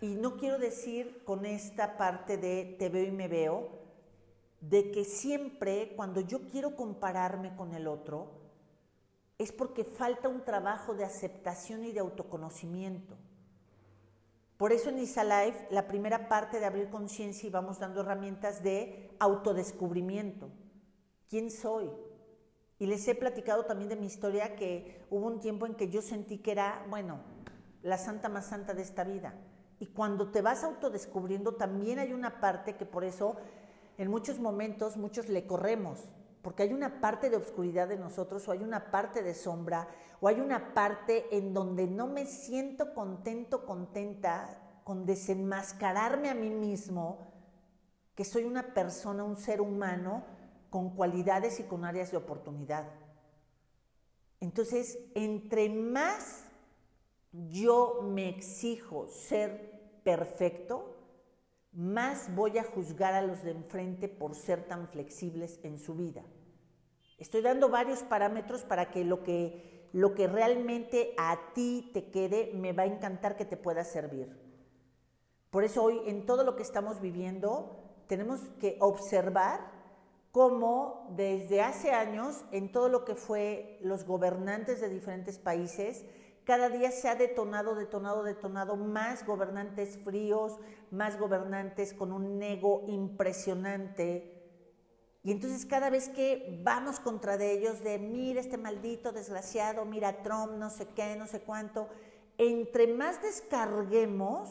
Y 0.00 0.14
no 0.14 0.36
quiero 0.36 0.58
decir 0.58 1.22
con 1.24 1.46
esta 1.46 1.96
parte 1.96 2.36
de 2.36 2.76
te 2.78 2.88
veo 2.88 3.04
y 3.04 3.12
me 3.12 3.28
veo, 3.28 3.68
de 4.60 4.90
que 4.90 5.04
siempre 5.04 5.92
cuando 5.96 6.20
yo 6.20 6.46
quiero 6.46 6.74
compararme 6.74 7.54
con 7.56 7.74
el 7.74 7.86
otro, 7.86 8.44
es 9.38 9.52
porque 9.52 9.84
falta 9.84 10.28
un 10.28 10.44
trabajo 10.44 10.94
de 10.94 11.04
aceptación 11.04 11.84
y 11.84 11.92
de 11.92 12.00
autoconocimiento. 12.00 13.16
Por 14.56 14.72
eso 14.72 14.90
en 14.90 15.00
Isa 15.00 15.24
Life, 15.24 15.66
la 15.70 15.88
primera 15.88 16.28
parte 16.28 16.60
de 16.60 16.66
abrir 16.66 16.88
conciencia 16.88 17.46
y 17.46 17.50
vamos 17.50 17.80
dando 17.80 18.00
herramientas 18.00 18.62
de 18.62 19.10
autodescubrimiento. 19.18 20.48
¿Quién 21.28 21.50
soy? 21.50 21.90
Y 22.78 22.86
les 22.86 23.06
he 23.08 23.14
platicado 23.14 23.64
también 23.64 23.88
de 23.88 23.96
mi 23.96 24.06
historia 24.06 24.56
que 24.56 25.04
hubo 25.10 25.26
un 25.26 25.40
tiempo 25.40 25.66
en 25.66 25.74
que 25.74 25.90
yo 25.90 26.02
sentí 26.02 26.38
que 26.38 26.52
era, 26.52 26.86
bueno, 26.88 27.20
la 27.82 27.98
santa 27.98 28.28
más 28.28 28.46
santa 28.46 28.74
de 28.74 28.82
esta 28.82 29.04
vida. 29.04 29.34
Y 29.78 29.86
cuando 29.86 30.30
te 30.30 30.42
vas 30.42 30.64
autodescubriendo, 30.64 31.54
también 31.54 31.98
hay 31.98 32.12
una 32.12 32.40
parte 32.40 32.76
que 32.76 32.86
por 32.86 33.04
eso 33.04 33.36
en 33.98 34.10
muchos 34.10 34.38
momentos 34.38 34.96
muchos 34.96 35.28
le 35.28 35.46
corremos, 35.46 36.00
porque 36.42 36.64
hay 36.64 36.72
una 36.72 37.00
parte 37.00 37.30
de 37.30 37.36
oscuridad 37.36 37.88
de 37.88 37.96
nosotros 37.96 38.46
o 38.48 38.52
hay 38.52 38.62
una 38.62 38.90
parte 38.90 39.22
de 39.22 39.34
sombra 39.34 39.88
o 40.20 40.28
hay 40.28 40.40
una 40.40 40.74
parte 40.74 41.36
en 41.36 41.54
donde 41.54 41.86
no 41.86 42.06
me 42.06 42.26
siento 42.26 42.94
contento, 42.94 43.64
contenta 43.66 44.60
con 44.84 45.06
desenmascararme 45.06 46.28
a 46.28 46.34
mí 46.34 46.50
mismo, 46.50 47.32
que 48.14 48.24
soy 48.24 48.44
una 48.44 48.74
persona, 48.74 49.24
un 49.24 49.36
ser 49.36 49.60
humano 49.60 50.24
con 50.70 50.90
cualidades 50.94 51.60
y 51.60 51.64
con 51.64 51.84
áreas 51.84 52.10
de 52.10 52.18
oportunidad. 52.18 52.84
Entonces, 54.40 54.98
entre 55.14 55.70
más 55.70 56.43
yo 57.50 58.00
me 58.02 58.28
exijo 58.28 59.08
ser 59.08 60.00
perfecto, 60.04 60.96
más 61.72 62.32
voy 62.34 62.58
a 62.58 62.64
juzgar 62.64 63.14
a 63.14 63.22
los 63.22 63.42
de 63.42 63.50
enfrente 63.50 64.08
por 64.08 64.36
ser 64.36 64.68
tan 64.68 64.88
flexibles 64.88 65.58
en 65.64 65.78
su 65.78 65.94
vida. 65.94 66.24
Estoy 67.18 67.42
dando 67.42 67.68
varios 67.68 68.02
parámetros 68.02 68.62
para 68.62 68.90
que 68.90 69.04
lo 69.04 69.24
que, 69.24 69.88
lo 69.92 70.14
que 70.14 70.28
realmente 70.28 71.14
a 71.16 71.52
ti 71.54 71.90
te 71.92 72.10
quede, 72.10 72.52
me 72.54 72.72
va 72.72 72.84
a 72.84 72.86
encantar 72.86 73.36
que 73.36 73.44
te 73.44 73.56
pueda 73.56 73.82
servir. 73.84 74.40
Por 75.50 75.64
eso 75.64 75.82
hoy 75.82 76.00
en 76.06 76.26
todo 76.26 76.44
lo 76.44 76.54
que 76.54 76.62
estamos 76.62 77.00
viviendo 77.00 77.84
tenemos 78.06 78.40
que 78.60 78.76
observar 78.80 79.72
cómo 80.30 81.12
desde 81.16 81.62
hace 81.62 81.92
años 81.92 82.44
en 82.50 82.72
todo 82.72 82.88
lo 82.88 83.04
que 83.04 83.14
fue 83.14 83.78
los 83.80 84.04
gobernantes 84.04 84.80
de 84.80 84.88
diferentes 84.88 85.38
países, 85.38 86.04
cada 86.44 86.68
día 86.68 86.90
se 86.90 87.08
ha 87.08 87.14
detonado, 87.14 87.74
detonado, 87.74 88.22
detonado 88.22 88.76
más 88.76 89.24
gobernantes 89.26 89.98
fríos, 90.04 90.58
más 90.90 91.18
gobernantes 91.18 91.94
con 91.94 92.12
un 92.12 92.42
ego 92.42 92.84
impresionante. 92.86 94.30
Y 95.22 95.32
entonces 95.32 95.64
cada 95.64 95.88
vez 95.88 96.10
que 96.10 96.60
vamos 96.62 97.00
contra 97.00 97.38
de 97.38 97.52
ellos, 97.52 97.82
de 97.82 97.98
mira 97.98 98.40
este 98.40 98.58
maldito 98.58 99.10
desgraciado, 99.10 99.86
mira 99.86 100.22
Trump, 100.22 100.52
no 100.58 100.68
sé 100.68 100.88
qué, 100.88 101.16
no 101.16 101.26
sé 101.26 101.40
cuánto, 101.40 101.88
entre 102.36 102.88
más 102.88 103.22
descarguemos 103.22 104.50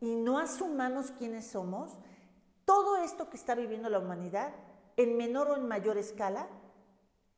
y 0.00 0.16
no 0.16 0.38
asumamos 0.38 1.10
quiénes 1.10 1.46
somos, 1.46 1.98
todo 2.64 2.96
esto 2.96 3.28
que 3.28 3.36
está 3.36 3.54
viviendo 3.54 3.90
la 3.90 3.98
humanidad, 3.98 4.54
en 4.96 5.18
menor 5.18 5.50
o 5.50 5.56
en 5.56 5.68
mayor 5.68 5.98
escala, 5.98 6.48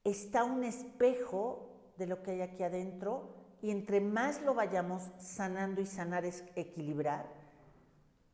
está 0.05 0.45
un 0.45 0.63
espejo 0.63 1.93
de 1.97 2.07
lo 2.07 2.23
que 2.23 2.31
hay 2.31 2.43
aquí 2.43 2.63
adentro 2.63 3.38
y 3.63 3.71
entre 3.71 4.01
más 4.01 4.43
lo 4.43 4.55
vayamos 4.55 5.03
sanando 5.19 5.81
y 5.81 5.87
sanar 5.87 6.25
es 6.25 6.45
equilibrar, 6.55 7.27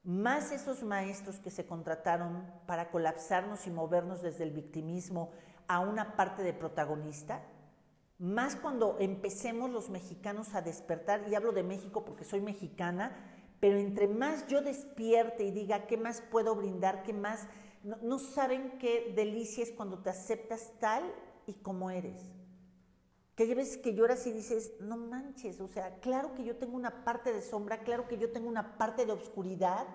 más 0.04 0.52
esos 0.52 0.82
maestros 0.82 1.38
que 1.38 1.50
se 1.50 1.66
contrataron 1.66 2.44
para 2.66 2.90
colapsarnos 2.90 3.66
y 3.66 3.70
movernos 3.70 4.20
desde 4.20 4.44
el 4.44 4.50
victimismo 4.50 5.30
a 5.66 5.80
una 5.80 6.14
parte 6.14 6.42
de 6.42 6.52
protagonista, 6.52 7.42
más 8.18 8.54
cuando 8.54 8.96
empecemos 9.00 9.70
los 9.70 9.90
mexicanos 9.90 10.54
a 10.54 10.62
despertar, 10.62 11.26
y 11.28 11.34
hablo 11.34 11.52
de 11.52 11.62
México 11.62 12.04
porque 12.04 12.24
soy 12.24 12.40
mexicana, 12.40 13.16
pero 13.60 13.78
entre 13.78 14.06
más 14.06 14.46
yo 14.46 14.60
despierte 14.60 15.44
y 15.44 15.50
diga 15.50 15.86
qué 15.86 15.96
más 15.96 16.20
puedo 16.20 16.54
brindar, 16.54 17.02
qué 17.02 17.14
más, 17.14 17.48
no, 17.82 18.18
saben 18.18 18.78
qué 18.78 19.12
delicia 19.16 19.62
es 19.62 19.72
cuando 19.72 19.98
te 19.98 20.10
aceptas 20.10 20.72
tal 20.80 21.02
y 21.46 21.54
como 21.54 21.90
eres. 21.90 22.20
Que 23.34 23.44
hay 23.44 23.54
veces 23.54 23.78
que 23.78 23.94
lloras 23.94 24.26
y 24.26 24.32
dices, 24.32 24.72
no 24.80 24.96
manches, 24.96 25.60
o 25.60 25.66
sea, 25.66 25.98
claro 26.00 26.34
que 26.34 26.44
yo 26.44 26.56
tengo 26.56 26.76
una 26.76 27.04
parte 27.04 27.32
de 27.32 27.42
sombra, 27.42 27.80
claro 27.80 28.06
que 28.06 28.16
yo 28.16 28.30
tengo 28.30 28.48
una 28.48 28.78
parte 28.78 29.06
de 29.06 29.12
oscuridad 29.12 29.86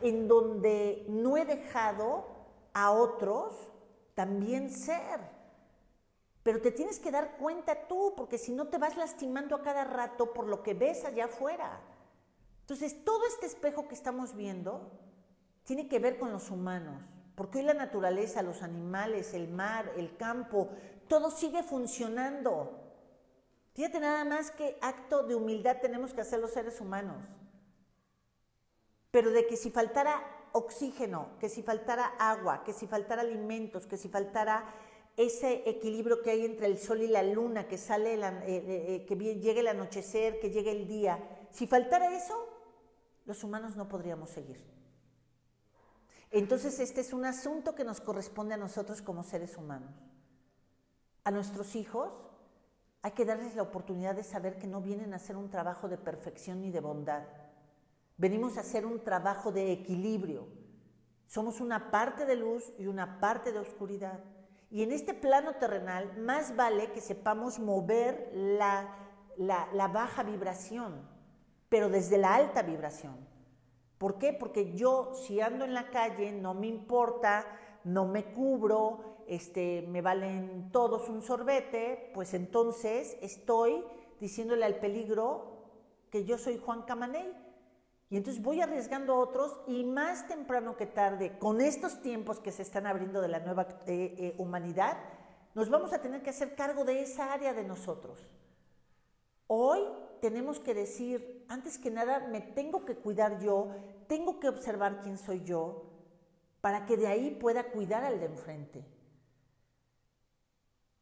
en 0.00 0.28
donde 0.28 1.04
no 1.08 1.36
he 1.36 1.44
dejado 1.44 2.26
a 2.72 2.90
otros 2.90 3.72
también 4.14 4.70
ser. 4.70 5.20
Pero 6.42 6.60
te 6.60 6.70
tienes 6.70 7.00
que 7.00 7.10
dar 7.10 7.36
cuenta 7.38 7.88
tú, 7.88 8.14
porque 8.16 8.38
si 8.38 8.52
no 8.52 8.68
te 8.68 8.78
vas 8.78 8.96
lastimando 8.96 9.56
a 9.56 9.62
cada 9.62 9.84
rato 9.84 10.32
por 10.32 10.46
lo 10.46 10.62
que 10.62 10.74
ves 10.74 11.04
allá 11.04 11.24
afuera. 11.24 11.80
Entonces, 12.60 13.04
todo 13.04 13.26
este 13.26 13.46
espejo 13.46 13.88
que 13.88 13.94
estamos 13.94 14.34
viendo 14.34 14.90
tiene 15.64 15.88
que 15.88 15.98
ver 15.98 16.18
con 16.18 16.32
los 16.32 16.50
humanos, 16.50 17.02
porque 17.34 17.58
hoy 17.58 17.64
la 17.64 17.74
naturaleza, 17.74 18.42
los 18.42 18.62
animales, 18.62 19.34
el 19.34 19.48
mar, 19.48 19.92
el 19.96 20.16
campo, 20.16 20.70
todo 21.08 21.30
sigue 21.30 21.62
funcionando. 21.62 22.85
Fíjate 23.76 24.00
nada 24.00 24.24
más 24.24 24.50
que 24.50 24.78
acto 24.80 25.22
de 25.24 25.34
humildad 25.34 25.76
tenemos 25.82 26.14
que 26.14 26.22
hacer 26.22 26.40
los 26.40 26.52
seres 26.52 26.80
humanos. 26.80 27.22
Pero 29.10 29.32
de 29.32 29.46
que 29.46 29.58
si 29.58 29.70
faltara 29.70 30.48
oxígeno, 30.52 31.36
que 31.38 31.50
si 31.50 31.62
faltara 31.62 32.06
agua, 32.18 32.64
que 32.64 32.72
si 32.72 32.86
faltara 32.86 33.20
alimentos, 33.20 33.86
que 33.86 33.98
si 33.98 34.08
faltara 34.08 34.64
ese 35.18 35.68
equilibrio 35.68 36.22
que 36.22 36.30
hay 36.30 36.46
entre 36.46 36.64
el 36.64 36.78
sol 36.78 37.02
y 37.02 37.06
la 37.06 37.22
luna, 37.22 37.68
que 37.68 37.76
sale, 37.76 38.14
eh, 38.14 38.40
eh, 38.46 38.64
eh, 38.94 39.04
que 39.06 39.14
llegue 39.14 39.60
el 39.60 39.68
anochecer, 39.68 40.40
que 40.40 40.48
llegue 40.48 40.70
el 40.70 40.88
día, 40.88 41.22
si 41.50 41.66
faltara 41.66 42.16
eso, 42.16 42.48
los 43.26 43.44
humanos 43.44 43.76
no 43.76 43.90
podríamos 43.90 44.30
seguir. 44.30 44.64
Entonces 46.30 46.80
este 46.80 47.02
es 47.02 47.12
un 47.12 47.26
asunto 47.26 47.74
que 47.74 47.84
nos 47.84 48.00
corresponde 48.00 48.54
a 48.54 48.56
nosotros 48.56 49.02
como 49.02 49.22
seres 49.22 49.58
humanos. 49.58 49.92
A 51.24 51.30
nuestros 51.30 51.76
hijos 51.76 52.14
hay 53.06 53.12
que 53.12 53.24
darles 53.24 53.54
la 53.54 53.62
oportunidad 53.62 54.16
de 54.16 54.24
saber 54.24 54.58
que 54.58 54.66
no 54.66 54.80
vienen 54.80 55.12
a 55.12 55.16
hacer 55.18 55.36
un 55.36 55.48
trabajo 55.48 55.88
de 55.88 55.96
perfección 55.96 56.60
ni 56.60 56.72
de 56.72 56.80
bondad. 56.80 57.22
Venimos 58.16 58.56
a 58.56 58.62
hacer 58.62 58.84
un 58.84 59.04
trabajo 59.04 59.52
de 59.52 59.70
equilibrio. 59.70 60.48
Somos 61.28 61.60
una 61.60 61.92
parte 61.92 62.26
de 62.26 62.34
luz 62.34 62.72
y 62.80 62.88
una 62.88 63.20
parte 63.20 63.52
de 63.52 63.60
oscuridad. 63.60 64.18
Y 64.72 64.82
en 64.82 64.90
este 64.90 65.14
plano 65.14 65.54
terrenal, 65.54 66.18
más 66.18 66.56
vale 66.56 66.90
que 66.90 67.00
sepamos 67.00 67.60
mover 67.60 68.28
la, 68.34 68.92
la, 69.36 69.86
baja 69.86 70.24
vibración, 70.24 71.08
pero 71.68 71.88
desde 71.88 72.18
la 72.18 72.34
alta 72.34 72.62
vibración. 72.62 73.14
¿Por 73.98 74.18
qué? 74.18 74.32
Porque 74.32 74.72
yo 74.72 75.12
si 75.14 75.40
ando 75.40 75.64
en 75.64 75.74
la 75.74 75.90
calle 75.90 76.32
no 76.32 76.54
me 76.54 76.66
importa, 76.66 77.46
no 77.84 78.04
me 78.04 78.32
cubro, 78.32 79.15
este, 79.28 79.82
me 79.88 80.02
valen 80.02 80.70
todos 80.72 81.08
un 81.08 81.22
sorbete, 81.22 82.10
pues 82.14 82.34
entonces 82.34 83.16
estoy 83.20 83.84
diciéndole 84.20 84.64
al 84.64 84.78
peligro 84.78 85.56
que 86.10 86.24
yo 86.24 86.38
soy 86.38 86.58
Juan 86.58 86.82
Camaney. 86.82 87.44
Y 88.08 88.16
entonces 88.16 88.42
voy 88.42 88.60
arriesgando 88.60 89.14
a 89.14 89.18
otros 89.18 89.60
y 89.66 89.82
más 89.82 90.28
temprano 90.28 90.76
que 90.76 90.86
tarde, 90.86 91.38
con 91.38 91.60
estos 91.60 92.00
tiempos 92.02 92.38
que 92.38 92.52
se 92.52 92.62
están 92.62 92.86
abriendo 92.86 93.20
de 93.20 93.28
la 93.28 93.40
nueva 93.40 93.66
eh, 93.86 94.14
eh, 94.16 94.34
humanidad, 94.38 94.96
nos 95.54 95.70
vamos 95.70 95.92
a 95.92 96.00
tener 96.00 96.22
que 96.22 96.30
hacer 96.30 96.54
cargo 96.54 96.84
de 96.84 97.02
esa 97.02 97.32
área 97.32 97.52
de 97.52 97.64
nosotros. 97.64 98.30
Hoy 99.48 99.80
tenemos 100.20 100.60
que 100.60 100.74
decir, 100.74 101.44
antes 101.48 101.78
que 101.78 101.90
nada, 101.90 102.28
me 102.28 102.40
tengo 102.40 102.84
que 102.84 102.96
cuidar 102.96 103.40
yo, 103.40 103.70
tengo 104.06 104.38
que 104.38 104.48
observar 104.48 105.00
quién 105.00 105.18
soy 105.18 105.42
yo, 105.42 105.84
para 106.60 106.86
que 106.86 106.96
de 106.96 107.06
ahí 107.06 107.30
pueda 107.40 107.70
cuidar 107.70 108.04
al 108.04 108.20
de 108.20 108.26
enfrente. 108.26 108.84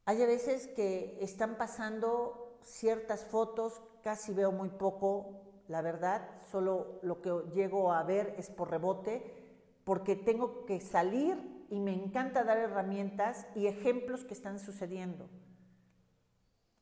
Hay 0.06 0.18
veces 0.18 0.66
que 0.68 1.18
están 1.20 1.56
pasando 1.56 2.58
ciertas 2.62 3.24
fotos, 3.24 3.80
casi 4.02 4.32
veo 4.32 4.52
muy 4.52 4.68
poco, 4.68 5.40
la 5.68 5.80
verdad, 5.80 6.28
solo 6.50 6.98
lo 7.02 7.22
que 7.22 7.32
llego 7.54 7.92
a 7.92 8.02
ver 8.02 8.34
es 8.36 8.50
por 8.50 8.70
rebote, 8.70 9.22
porque 9.84 10.14
tengo 10.14 10.66
que 10.66 10.80
salir 10.80 11.66
y 11.70 11.80
me 11.80 11.94
encanta 11.94 12.44
dar 12.44 12.58
herramientas 12.58 13.46
y 13.54 13.66
ejemplos 13.66 14.24
que 14.24 14.34
están 14.34 14.58
sucediendo. 14.58 15.28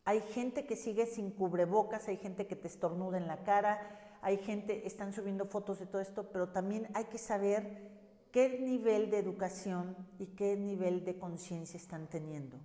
Hay 0.05 0.21
gente 0.21 0.67
que 0.67 0.75
sigue 0.75 1.07
sin 1.07 1.31
cubrebocas, 1.31 2.09
hay 2.09 2.17
gente 2.17 2.49
que 2.49 2.57
te 2.57 2.67
estornuda 2.67 3.19
en 3.19 3.29
la 3.29 3.45
cara, 3.45 4.19
hay 4.21 4.39
gente, 4.39 4.85
están 4.87 5.13
subiendo 5.13 5.45
fotos 5.45 5.79
de 5.79 5.87
todo 5.87 6.03
esto, 6.03 6.31
pero 6.33 6.49
también 6.49 6.89
hay 6.95 7.05
que 7.05 7.19
saber 7.19 7.93
qué 8.33 8.59
nivel 8.59 9.11
de 9.11 9.19
educación 9.19 9.97
y 10.19 10.27
qué 10.27 10.57
nivel 10.57 11.05
de 11.05 11.19
conciencia 11.19 11.77
están 11.77 12.09
teniendo. 12.09 12.59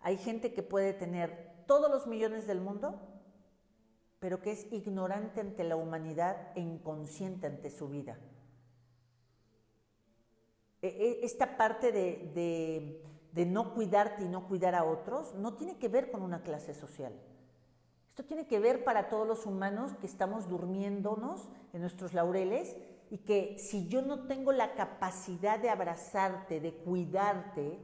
Hay 0.00 0.16
gente 0.16 0.52
que 0.52 0.62
puede 0.62 0.92
tener 0.94 1.64
todos 1.66 1.90
los 1.90 2.06
millones 2.06 2.46
del 2.46 2.60
mundo, 2.60 3.00
pero 4.18 4.40
que 4.40 4.52
es 4.52 4.66
ignorante 4.72 5.40
ante 5.40 5.64
la 5.64 5.76
humanidad 5.76 6.52
e 6.54 6.60
inconsciente 6.60 7.46
ante 7.46 7.70
su 7.70 7.88
vida. 7.88 8.18
E, 10.82 10.88
e, 10.88 11.24
esta 11.24 11.56
parte 11.56 11.92
de, 11.92 13.02
de, 13.32 13.46
no 13.46 13.74
cuidarte 13.74 14.24
y 14.24 14.28
no 14.28 14.48
cuidar 14.48 14.74
a 14.74 14.84
otros 14.84 15.34
no 15.34 15.54
tiene 15.54 15.78
que 15.78 15.88
ver 15.88 16.10
con 16.10 16.22
una 16.22 16.42
clase 16.42 16.74
social. 16.74 17.12
Esto 18.08 18.24
tiene 18.24 18.46
que 18.46 18.58
ver 18.58 18.84
para 18.84 19.08
todos 19.08 19.26
los 19.26 19.46
humanos 19.46 19.92
que 20.00 20.06
estamos 20.06 20.48
durmiéndonos 20.48 21.50
en 21.72 21.80
nuestros 21.82 22.12
laureles 22.14 22.76
y 23.10 23.18
que 23.18 23.58
si 23.58 23.88
yo 23.88 24.02
no 24.02 24.26
tengo 24.26 24.52
la 24.52 24.74
capacidad 24.74 25.58
de 25.58 25.70
abrazarte, 25.70 26.60
de 26.60 26.74
cuidarte, 26.74 27.78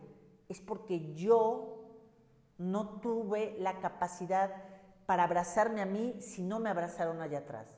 es 0.49 0.61
porque 0.61 1.15
yo 1.15 1.76
no 2.59 3.01
tuve 3.01 3.57
la 3.59 3.81
capacidad 3.81 4.51
para 5.07 5.25
abrazarme 5.25 5.81
a 5.83 5.87
mí 5.87 6.21
si 6.21 6.43
no 6.43 6.59
me 6.59 6.71
abrazaron 6.71 7.21
allá 7.21 7.39
atrás. 7.39 7.69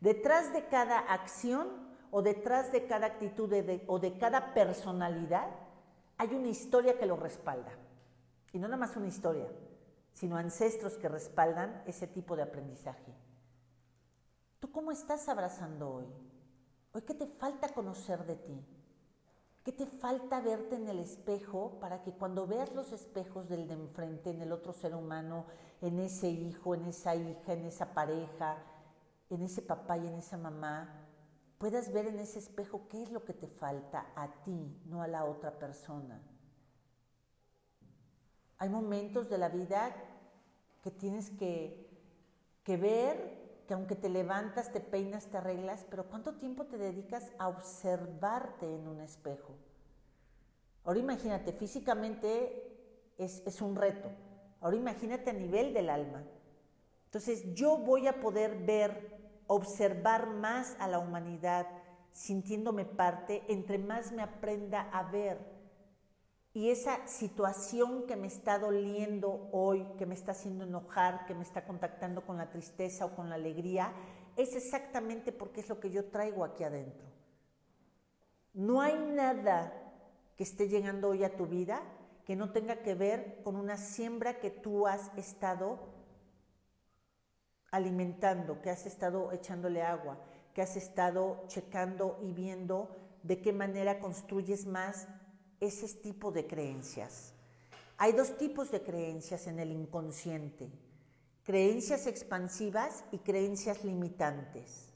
Detrás 0.00 0.52
de 0.52 0.66
cada 0.66 0.98
acción 0.98 1.68
o 2.10 2.22
detrás 2.22 2.72
de 2.72 2.86
cada 2.86 3.06
actitud 3.06 3.52
o 3.86 3.98
de 3.98 4.18
cada 4.18 4.54
personalidad 4.54 5.48
hay 6.18 6.34
una 6.34 6.48
historia 6.48 6.98
que 6.98 7.06
lo 7.06 7.16
respalda. 7.16 7.72
Y 8.52 8.58
no 8.58 8.68
nada 8.68 8.78
más 8.78 8.96
una 8.96 9.08
historia, 9.08 9.48
sino 10.12 10.36
ancestros 10.36 10.96
que 10.96 11.08
respaldan 11.08 11.82
ese 11.86 12.06
tipo 12.06 12.36
de 12.36 12.42
aprendizaje. 12.42 13.12
¿Tú 14.60 14.70
cómo 14.70 14.92
estás 14.92 15.28
abrazando 15.28 15.90
hoy? 15.90 16.06
¿Hoy 16.92 17.02
qué 17.02 17.14
te 17.14 17.26
falta 17.26 17.68
conocer 17.68 18.24
de 18.24 18.36
ti? 18.36 18.64
¿Qué 19.66 19.72
te 19.72 19.84
falta 19.84 20.40
verte 20.40 20.76
en 20.76 20.86
el 20.86 21.00
espejo 21.00 21.80
para 21.80 22.00
que 22.00 22.12
cuando 22.12 22.46
veas 22.46 22.72
los 22.72 22.92
espejos 22.92 23.48
del 23.48 23.66
de 23.66 23.74
enfrente, 23.74 24.30
en 24.30 24.40
el 24.40 24.52
otro 24.52 24.72
ser 24.72 24.94
humano, 24.94 25.44
en 25.80 25.98
ese 25.98 26.28
hijo, 26.28 26.76
en 26.76 26.84
esa 26.84 27.16
hija, 27.16 27.52
en 27.52 27.64
esa 27.64 27.92
pareja, 27.92 28.58
en 29.28 29.42
ese 29.42 29.62
papá 29.62 29.98
y 29.98 30.06
en 30.06 30.14
esa 30.14 30.36
mamá, 30.36 31.08
puedas 31.58 31.92
ver 31.92 32.06
en 32.06 32.20
ese 32.20 32.38
espejo 32.38 32.86
qué 32.88 33.02
es 33.02 33.10
lo 33.10 33.24
que 33.24 33.34
te 33.34 33.48
falta 33.48 34.06
a 34.14 34.28
ti, 34.44 34.80
no 34.84 35.02
a 35.02 35.08
la 35.08 35.24
otra 35.24 35.58
persona? 35.58 36.22
Hay 38.58 38.68
momentos 38.68 39.28
de 39.28 39.38
la 39.38 39.48
vida 39.48 39.96
que 40.80 40.92
tienes 40.92 41.30
que, 41.30 41.90
que 42.62 42.76
ver 42.76 43.45
que 43.66 43.74
aunque 43.74 43.96
te 43.96 44.08
levantas, 44.08 44.72
te 44.72 44.80
peinas, 44.80 45.26
te 45.26 45.38
arreglas, 45.38 45.84
pero 45.90 46.08
¿cuánto 46.08 46.34
tiempo 46.34 46.66
te 46.66 46.78
dedicas 46.78 47.32
a 47.38 47.48
observarte 47.48 48.66
en 48.66 48.86
un 48.86 49.00
espejo? 49.00 49.54
Ahora 50.84 51.00
imagínate, 51.00 51.52
físicamente 51.52 53.12
es, 53.18 53.42
es 53.44 53.60
un 53.60 53.74
reto. 53.74 54.08
Ahora 54.60 54.76
imagínate 54.76 55.30
a 55.30 55.34
nivel 55.34 55.74
del 55.74 55.90
alma. 55.90 56.22
Entonces 57.06 57.54
yo 57.54 57.78
voy 57.78 58.06
a 58.06 58.20
poder 58.20 58.64
ver, 58.64 59.42
observar 59.46 60.28
más 60.28 60.76
a 60.78 60.86
la 60.86 60.98
humanidad, 60.98 61.66
sintiéndome 62.12 62.84
parte, 62.84 63.42
entre 63.48 63.78
más 63.78 64.12
me 64.12 64.22
aprenda 64.22 64.82
a 64.92 65.10
ver 65.10 65.55
y 66.56 66.70
esa 66.70 67.06
situación 67.06 68.06
que 68.06 68.16
me 68.16 68.28
está 68.28 68.58
doliendo 68.58 69.50
hoy, 69.52 69.86
que 69.98 70.06
me 70.06 70.14
está 70.14 70.32
haciendo 70.32 70.64
enojar, 70.64 71.26
que 71.26 71.34
me 71.34 71.42
está 71.42 71.66
contactando 71.66 72.24
con 72.24 72.38
la 72.38 72.48
tristeza 72.48 73.04
o 73.04 73.14
con 73.14 73.28
la 73.28 73.34
alegría, 73.34 73.92
es 74.36 74.56
exactamente 74.56 75.32
porque 75.32 75.60
es 75.60 75.68
lo 75.68 75.78
que 75.78 75.90
yo 75.90 76.06
traigo 76.06 76.46
aquí 76.46 76.64
adentro. 76.64 77.06
No 78.54 78.80
hay 78.80 78.96
nada 78.96 79.70
que 80.38 80.44
esté 80.44 80.66
llegando 80.66 81.10
hoy 81.10 81.24
a 81.24 81.36
tu 81.36 81.44
vida 81.44 81.82
que 82.24 82.36
no 82.36 82.50
tenga 82.52 82.76
que 82.76 82.94
ver 82.94 83.42
con 83.44 83.56
una 83.56 83.76
siembra 83.76 84.40
que 84.40 84.50
tú 84.50 84.86
has 84.86 85.14
estado 85.18 85.78
alimentando, 87.70 88.62
que 88.62 88.70
has 88.70 88.86
estado 88.86 89.30
echándole 89.30 89.82
agua, 89.82 90.24
que 90.54 90.62
has 90.62 90.74
estado 90.78 91.44
checando 91.48 92.18
y 92.22 92.32
viendo 92.32 92.96
de 93.24 93.42
qué 93.42 93.52
manera 93.52 94.00
construyes 94.00 94.64
más 94.64 95.06
ese 95.60 95.88
tipo 96.00 96.32
de 96.32 96.46
creencias. 96.46 97.32
Hay 97.98 98.12
dos 98.12 98.36
tipos 98.36 98.70
de 98.70 98.82
creencias 98.82 99.46
en 99.46 99.58
el 99.58 99.72
inconsciente, 99.72 100.70
creencias 101.44 102.06
expansivas 102.06 103.04
y 103.12 103.18
creencias 103.18 103.84
limitantes. 103.84 104.92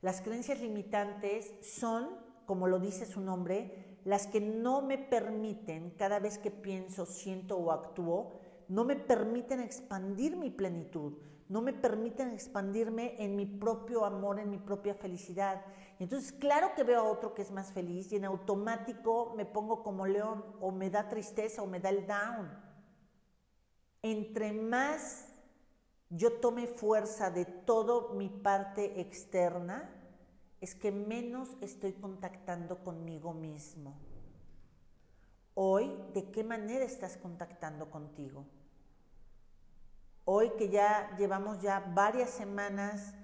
Las 0.00 0.22
creencias 0.22 0.60
limitantes 0.60 1.52
son, 1.60 2.08
como 2.46 2.66
lo 2.66 2.78
dice 2.78 3.04
su 3.04 3.20
nombre, 3.20 3.98
las 4.04 4.26
que 4.26 4.40
no 4.40 4.80
me 4.80 4.96
permiten, 4.96 5.90
cada 5.90 6.18
vez 6.18 6.38
que 6.38 6.50
pienso, 6.50 7.04
siento 7.04 7.58
o 7.58 7.70
actúo, 7.70 8.32
no 8.68 8.84
me 8.84 8.96
permiten 8.96 9.60
expandir 9.60 10.36
mi 10.36 10.48
plenitud, 10.48 11.18
no 11.48 11.60
me 11.60 11.72
permiten 11.72 12.32
expandirme 12.32 13.16
en 13.18 13.36
mi 13.36 13.44
propio 13.44 14.04
amor, 14.04 14.38
en 14.38 14.48
mi 14.48 14.58
propia 14.58 14.94
felicidad. 14.94 15.60
Entonces, 16.00 16.32
claro 16.32 16.74
que 16.74 16.82
veo 16.82 17.00
a 17.00 17.04
otro 17.04 17.34
que 17.34 17.42
es 17.42 17.50
más 17.50 17.72
feliz 17.72 18.10
y 18.10 18.16
en 18.16 18.24
automático 18.24 19.34
me 19.36 19.44
pongo 19.44 19.82
como 19.82 20.06
león 20.06 20.42
o 20.58 20.72
me 20.72 20.88
da 20.88 21.10
tristeza 21.10 21.62
o 21.62 21.66
me 21.66 21.78
da 21.78 21.90
el 21.90 22.06
down. 22.06 22.50
Entre 24.02 24.54
más 24.54 25.28
yo 26.08 26.40
tome 26.40 26.66
fuerza 26.66 27.30
de 27.30 27.44
toda 27.44 28.14
mi 28.14 28.30
parte 28.30 28.98
externa, 28.98 29.90
es 30.62 30.74
que 30.74 30.90
menos 30.90 31.50
estoy 31.60 31.92
contactando 31.92 32.82
conmigo 32.82 33.34
mismo. 33.34 33.94
Hoy, 35.54 35.94
¿de 36.14 36.30
qué 36.30 36.42
manera 36.42 36.82
estás 36.86 37.18
contactando 37.18 37.90
contigo? 37.90 38.46
Hoy 40.24 40.50
que 40.56 40.70
ya 40.70 41.14
llevamos 41.18 41.60
ya 41.60 41.80
varias 41.94 42.30
semanas 42.30 43.14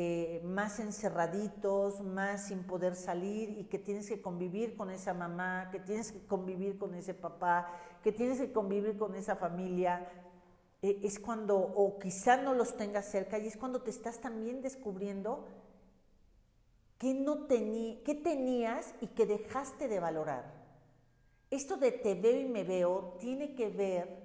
eh, 0.00 0.40
más 0.44 0.78
encerraditos, 0.78 2.02
más 2.02 2.46
sin 2.46 2.62
poder 2.62 2.94
salir 2.94 3.58
y 3.58 3.64
que 3.64 3.80
tienes 3.80 4.08
que 4.08 4.22
convivir 4.22 4.76
con 4.76 4.92
esa 4.92 5.12
mamá, 5.12 5.70
que 5.72 5.80
tienes 5.80 6.12
que 6.12 6.24
convivir 6.24 6.78
con 6.78 6.94
ese 6.94 7.14
papá, 7.14 7.66
que 8.04 8.12
tienes 8.12 8.38
que 8.38 8.52
convivir 8.52 8.96
con 8.96 9.16
esa 9.16 9.34
familia, 9.34 10.08
eh, 10.82 11.00
es 11.02 11.18
cuando, 11.18 11.58
o 11.58 11.98
quizá 11.98 12.36
no 12.36 12.54
los 12.54 12.76
tengas 12.76 13.06
cerca, 13.06 13.40
y 13.40 13.48
es 13.48 13.56
cuando 13.56 13.82
te 13.82 13.90
estás 13.90 14.20
también 14.20 14.62
descubriendo 14.62 15.48
qué, 16.98 17.12
no 17.12 17.46
tení, 17.46 18.00
qué 18.04 18.14
tenías 18.14 18.94
y 19.00 19.08
que 19.08 19.26
dejaste 19.26 19.88
de 19.88 19.98
valorar. 19.98 20.44
Esto 21.50 21.76
de 21.76 21.90
te 21.90 22.14
veo 22.14 22.38
y 22.38 22.44
me 22.44 22.62
veo 22.62 23.16
tiene 23.18 23.56
que 23.56 23.68
ver 23.68 24.16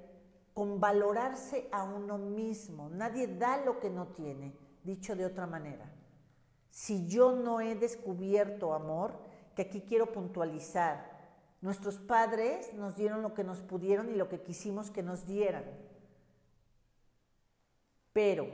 con 0.53 0.79
valorarse 0.79 1.67
a 1.71 1.83
uno 1.83 2.19
mismo. 2.19 2.89
Nadie 2.89 3.25
da 3.25 3.57
lo 3.65 3.79
que 3.79 3.89
no 3.89 4.09
tiene, 4.09 4.53
dicho 4.83 5.15
de 5.15 5.25
otra 5.25 5.47
manera. 5.47 5.85
Si 6.69 7.07
yo 7.07 7.33
no 7.33 7.61
he 7.61 7.75
descubierto 7.75 8.73
amor, 8.73 9.19
que 9.55 9.63
aquí 9.63 9.81
quiero 9.81 10.11
puntualizar, 10.11 11.13
Nuestros 11.63 11.95
padres 11.97 12.73
nos 12.73 12.97
dieron 12.97 13.21
lo 13.21 13.33
que 13.33 13.45
nos 13.45 13.61
pudieron 13.61 14.09
y 14.09 14.15
lo 14.15 14.27
que 14.27 14.41
quisimos 14.41 14.91
que 14.91 15.01
nos 15.01 15.25
dieran. 15.25 15.63
Pero 18.11 18.47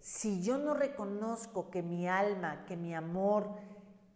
si 0.00 0.42
yo 0.42 0.58
no 0.58 0.74
reconozco 0.74 1.70
que 1.70 1.84
mi 1.84 2.08
alma, 2.08 2.64
que 2.66 2.76
mi 2.76 2.92
amor 2.92 3.50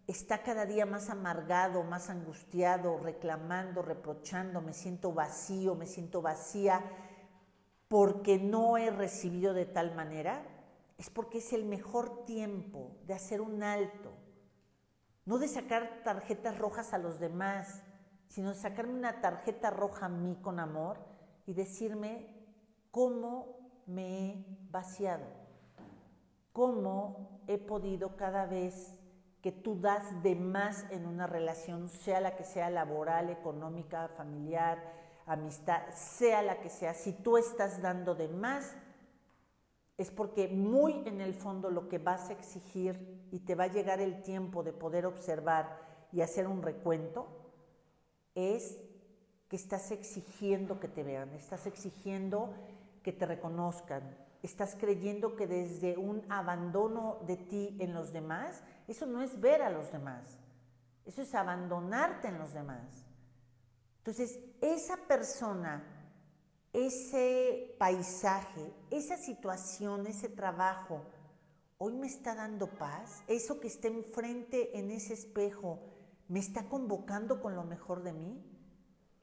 está 0.09 0.43
cada 0.43 0.67
día 0.67 0.85
más 0.85 1.11
amargado, 1.11 1.85
más 1.85 2.11
angustiado, 2.11 2.99
reclamando, 2.99 3.83
reprochando, 3.83 4.61
me 4.61 4.73
siento 4.73 5.13
vacío, 5.13 5.77
me 5.77 5.87
siento 5.87 6.21
vacía 6.21 6.83
porque 7.87 8.41
no 8.41 8.77
he 8.77 8.91
recibido 8.91 9.55
de 9.55 9.67
tal 9.67 9.95
manera, 9.95 10.43
es 11.01 11.09
porque 11.09 11.39
es 11.39 11.55
el 11.55 11.65
mejor 11.65 12.27
tiempo 12.27 12.99
de 13.07 13.15
hacer 13.15 13.41
un 13.41 13.63
alto, 13.63 14.13
no 15.25 15.39
de 15.39 15.49
sacar 15.49 16.03
tarjetas 16.05 16.59
rojas 16.59 16.93
a 16.93 16.99
los 16.99 17.19
demás, 17.19 17.83
sino 18.29 18.53
sacarme 18.53 18.93
una 18.93 19.23
tarjeta 19.23 19.71
roja 19.71 20.07
a 20.07 20.09
mí 20.11 20.37
con 20.43 20.61
amor 20.61 20.99
y 21.47 21.55
decirme 21.55 22.37
cómo 22.91 23.83
me 23.87 24.27
he 24.27 24.45
vaciado, 24.71 25.25
cómo 26.53 27.41
he 27.47 27.57
podido 27.57 28.15
cada 28.19 28.45
vez 28.45 28.99
que 29.41 29.53
tú 29.53 29.81
das 29.81 30.23
de 30.23 30.37
más 30.37 30.85
en 30.91 31.07
una 31.07 31.27
relación, 31.27 31.89
sea 31.89 32.21
la 32.21 32.37
que 32.37 32.45
sea 32.45 32.69
laboral, 32.69 33.31
económica, 33.31 34.09
familiar, 34.19 34.85
amistad, 35.25 35.81
sea 35.95 36.43
la 36.43 36.61
que 36.61 36.69
sea, 36.69 36.93
si 36.93 37.15
tú 37.15 37.39
estás 37.39 37.81
dando 37.81 38.15
de 38.15 38.29
más, 38.29 38.77
es 40.01 40.11
porque 40.11 40.49
muy 40.49 41.03
en 41.05 41.21
el 41.21 41.35
fondo 41.35 41.69
lo 41.69 41.87
que 41.87 41.99
vas 41.99 42.31
a 42.31 42.33
exigir 42.33 43.29
y 43.31 43.41
te 43.41 43.55
va 43.55 43.65
a 43.65 43.71
llegar 43.71 44.01
el 44.01 44.23
tiempo 44.23 44.63
de 44.63 44.73
poder 44.73 45.05
observar 45.05 45.79
y 46.11 46.23
hacer 46.23 46.47
un 46.47 46.63
recuento, 46.63 47.29
es 48.35 48.81
que 49.47 49.57
estás 49.57 49.91
exigiendo 49.91 50.81
que 50.81 50.89
te 50.89 51.03
vean, 51.03 51.35
estás 51.35 51.67
exigiendo 51.67 52.55
que 53.03 53.13
te 53.13 53.27
reconozcan, 53.27 54.17
estás 54.43 54.75
creyendo 54.75 55.37
que 55.37 55.47
desde 55.47 55.99
un 55.99 56.25
abandono 56.33 57.19
de 57.27 57.37
ti 57.37 57.77
en 57.79 57.93
los 57.93 58.11
demás, 58.11 58.63
eso 58.89 59.05
no 59.05 59.21
es 59.21 59.39
ver 59.39 59.61
a 59.61 59.69
los 59.69 59.93
demás, 59.93 60.39
eso 61.05 61.21
es 61.21 61.35
abandonarte 61.35 62.29
en 62.29 62.39
los 62.39 62.55
demás. 62.55 63.05
Entonces, 63.99 64.41
esa 64.63 64.97
persona, 65.07 66.00
ese 66.73 67.75
paisaje, 67.79 68.73
esa 68.91 69.17
situación, 69.17 70.07
ese 70.07 70.29
trabajo, 70.29 71.03
hoy 71.79 71.95
me 71.95 72.07
está 72.07 72.35
dando 72.35 72.69
paz, 72.79 73.23
eso 73.27 73.61
que 73.61 73.69
está 73.69 73.89
enfrente 73.89 74.79
en 74.79 74.91
ese 74.91 75.15
espejo, 75.15 75.81
me 76.29 76.39
está 76.39 76.69
convocando 76.69 77.41
con 77.41 77.57
lo 77.57 77.65
mejor 77.65 78.03
de 78.03 78.13
mí? 78.13 78.41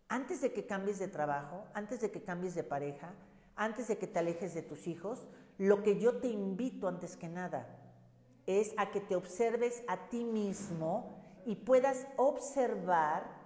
Antes 0.10 0.41
de 0.41 0.51
que 0.51 0.65
cambies 0.65 0.99
de 0.99 1.07
trabajo, 1.07 1.65
antes 1.73 2.01
de 2.01 2.12
que 2.12 2.23
cambies 2.23 2.55
de 2.55 2.63
pareja, 2.63 3.13
antes 3.55 3.88
de 3.88 3.97
que 3.97 4.07
te 4.07 4.19
alejes 4.19 4.53
de 4.53 4.62
tus 4.62 4.88
hijos, 4.88 5.27
lo 5.57 5.83
que 5.83 5.99
yo 5.99 6.17
te 6.17 6.27
invito 6.27 6.88
antes 6.88 7.15
que 7.15 7.27
nada 7.27 7.67
es 8.45 8.73
a 8.77 8.91
que 8.91 9.01
te 9.01 9.15
observes 9.15 9.83
a 9.88 10.10
ti 10.10 10.23
mismo 10.23 11.21
y 11.45 11.55
puedas 11.55 12.07
observar 12.17 13.38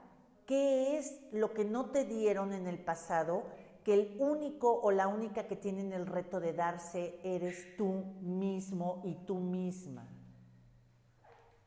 qué 0.46 0.98
es 0.98 1.20
lo 1.32 1.54
que 1.54 1.66
no 1.66 1.92
te 1.92 2.06
dieron 2.06 2.54
en 2.54 2.68
el 2.68 2.78
pasado, 2.84 3.44
que 3.84 3.94
el 3.94 4.16
único 4.20 4.80
o 4.82 4.92
la 4.92 5.08
única 5.08 5.48
que 5.48 5.56
tienen 5.56 5.92
el 5.94 6.06
reto 6.06 6.40
de 6.40 6.54
darse 6.54 7.20
eres 7.24 7.76
tú 7.78 8.04
mismo 8.22 9.02
y 9.04 9.16
tú 9.26 9.36
misma. 9.36 10.08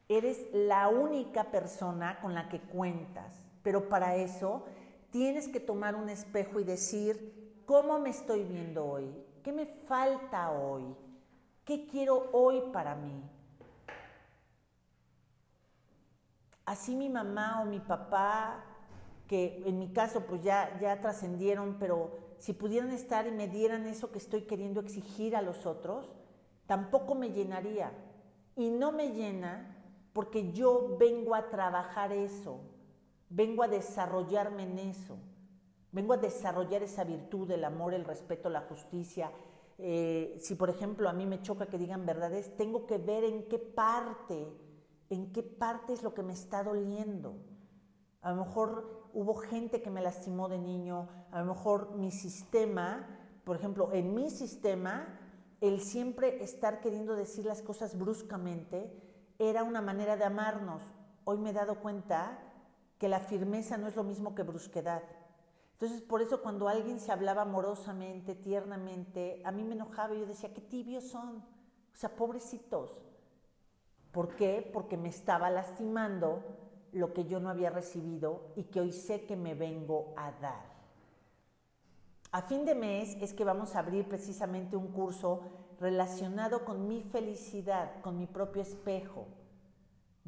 Eres 0.09 0.47
la 0.53 0.89
única 0.89 1.51
persona 1.51 2.21
con 2.21 2.35
la 2.35 2.49
que 2.49 2.61
cuentas, 2.61 3.45
pero 3.63 3.89
para 3.89 4.17
eso 4.17 4.65
tienes 5.11 5.49
que 5.49 5.61
tomar 5.61 5.95
un 5.95 6.09
espejo 6.09 6.61
y 6.61 6.65
decir, 6.65 7.63
¿cómo 7.67 7.99
me 7.99 8.11
estoy 8.11 8.45
viendo 8.45 8.85
hoy? 8.85 9.11
¿Qué 9.43 9.53
me 9.53 9.67
falta 9.67 10.51
hoy? 10.53 10.95
¿Qué 11.65 11.87
quiero 11.87 12.31
hoy 12.33 12.63
para 12.73 12.95
mí? 12.95 13.23
Así 16.67 16.95
mi 16.95 17.09
mamá 17.09 17.63
o 17.63 17.67
mi 17.67 17.81
papá, 17.81 18.65
que 19.27 19.63
en 19.67 19.79
mi 19.79 19.89
caso 19.89 20.21
pues 20.27 20.43
ya, 20.43 20.79
ya 20.81 21.01
trascendieron, 21.01 21.77
pero 21.79 22.11
si 22.39 22.53
pudieran 22.53 22.91
estar 22.91 23.27
y 23.27 23.31
me 23.31 23.49
dieran 23.49 23.87
eso 23.87 24.11
que 24.11 24.19
estoy 24.19 24.43
queriendo 24.43 24.81
exigir 24.81 25.35
a 25.35 25.43
los 25.43 25.67
otros, 25.67 26.13
tampoco 26.67 27.15
me 27.15 27.31
llenaría. 27.31 27.93
Y 28.57 28.71
no 28.71 28.93
me 28.93 29.13
llena 29.13 29.75
porque 30.13 30.53
yo 30.53 30.97
vengo 30.99 31.35
a 31.35 31.51
trabajar 31.51 32.13
eso, 32.13 32.61
vengo 33.29 33.63
a 33.63 33.69
desarrollarme 33.69 34.63
en 34.63 34.79
eso, 34.79 35.17
vengo 35.91 36.13
a 36.13 36.19
desarrollar 36.19 36.83
esa 36.83 37.05
virtud, 37.05 37.51
el 37.51 37.65
amor, 37.65 37.95
el 37.95 38.05
respeto, 38.05 38.49
la 38.49 38.61
justicia. 38.61 39.33
Eh, 39.79 40.37
si 40.41 40.55
por 40.55 40.71
ejemplo 40.71 41.09
a 41.09 41.13
mí 41.13 41.27
me 41.27 41.43
choca 41.43 41.67
que 41.67 41.79
digan 41.79 42.07
verdades, 42.07 42.57
tengo 42.57 42.87
que 42.87 42.99
ver 42.99 43.25
en 43.25 43.49
qué 43.49 43.59
parte, 43.59 44.47
en 45.11 45.33
qué 45.33 45.43
parte 45.43 45.95
es 45.95 46.03
lo 46.03 46.15
que 46.15 46.23
me 46.23 46.33
está 46.33 46.63
doliendo. 46.63 47.35
A 48.25 48.31
lo 48.31 48.43
mejor 48.47 49.11
hubo 49.13 49.35
gente 49.35 49.83
que 49.83 49.91
me 49.91 50.01
lastimó 50.01 50.49
de 50.49 50.57
niño, 50.57 51.11
a 51.31 51.41
lo 51.41 51.45
mejor 51.45 51.95
mi 51.95 52.11
sistema, 52.11 53.07
por 53.45 53.55
ejemplo, 53.55 53.91
en 53.93 54.15
mi 54.15 54.31
sistema, 54.31 55.21
el 55.61 55.83
siempre 55.83 56.43
estar 56.43 56.81
queriendo 56.81 57.17
decir 57.17 57.45
las 57.45 57.61
cosas 57.61 57.99
bruscamente, 57.99 58.99
era 59.39 59.63
una 59.63 59.83
manera 59.83 60.17
de 60.17 60.25
amarnos. 60.25 60.83
Hoy 61.25 61.37
me 61.37 61.51
he 61.51 61.53
dado 61.53 61.81
cuenta 61.81 62.39
que 62.99 63.11
la 63.11 63.21
firmeza 63.21 63.77
no 63.77 63.89
es 63.89 63.95
lo 63.95 64.05
mismo 64.05 64.35
que 64.35 64.43
brusquedad. 64.43 65.03
Entonces, 65.73 66.01
por 66.01 66.23
eso 66.23 66.41
cuando 66.41 66.67
alguien 66.67 67.01
se 67.01 67.13
hablaba 67.13 67.43
amorosamente, 67.43 68.35
tiernamente, 68.35 69.43
a 69.45 69.53
mí 69.53 69.65
me 69.65 69.75
enojaba 69.75 70.15
y 70.15 70.21
yo 70.21 70.27
decía, 70.27 70.55
qué 70.55 70.63
tibios 70.63 71.05
son. 71.05 71.45
O 71.93 71.97
sea, 71.97 72.17
pobrecitos. 72.17 73.03
¿Por 74.13 74.35
qué? 74.35 74.71
Porque 74.73 74.97
me 74.97 75.11
estaba 75.11 75.51
lastimando 75.51 76.43
lo 76.95 77.13
que 77.13 77.25
yo 77.25 77.41
no 77.41 77.51
había 77.51 77.71
recibido 77.71 78.53
y 78.57 78.65
que 78.65 78.81
hoy 78.81 78.93
sé 78.93 79.27
que 79.27 79.37
me 79.37 79.55
vengo 79.55 80.15
a 80.17 80.33
dar. 80.33 80.75
A 82.31 82.43
fin 82.43 82.65
de 82.65 82.75
mes 82.75 83.17
es 83.21 83.35
que 83.35 83.45
vamos 83.45 83.75
a 83.75 83.81
abrir 83.81 84.09
precisamente 84.09 84.77
un 84.77 84.89
curso 84.89 85.43
relacionado 85.79 86.65
con 86.65 86.89
mi 86.89 87.03
felicidad, 87.03 88.01
con 88.01 88.19
mi 88.19 88.27
propio 88.27 88.63
espejo. 88.63 89.27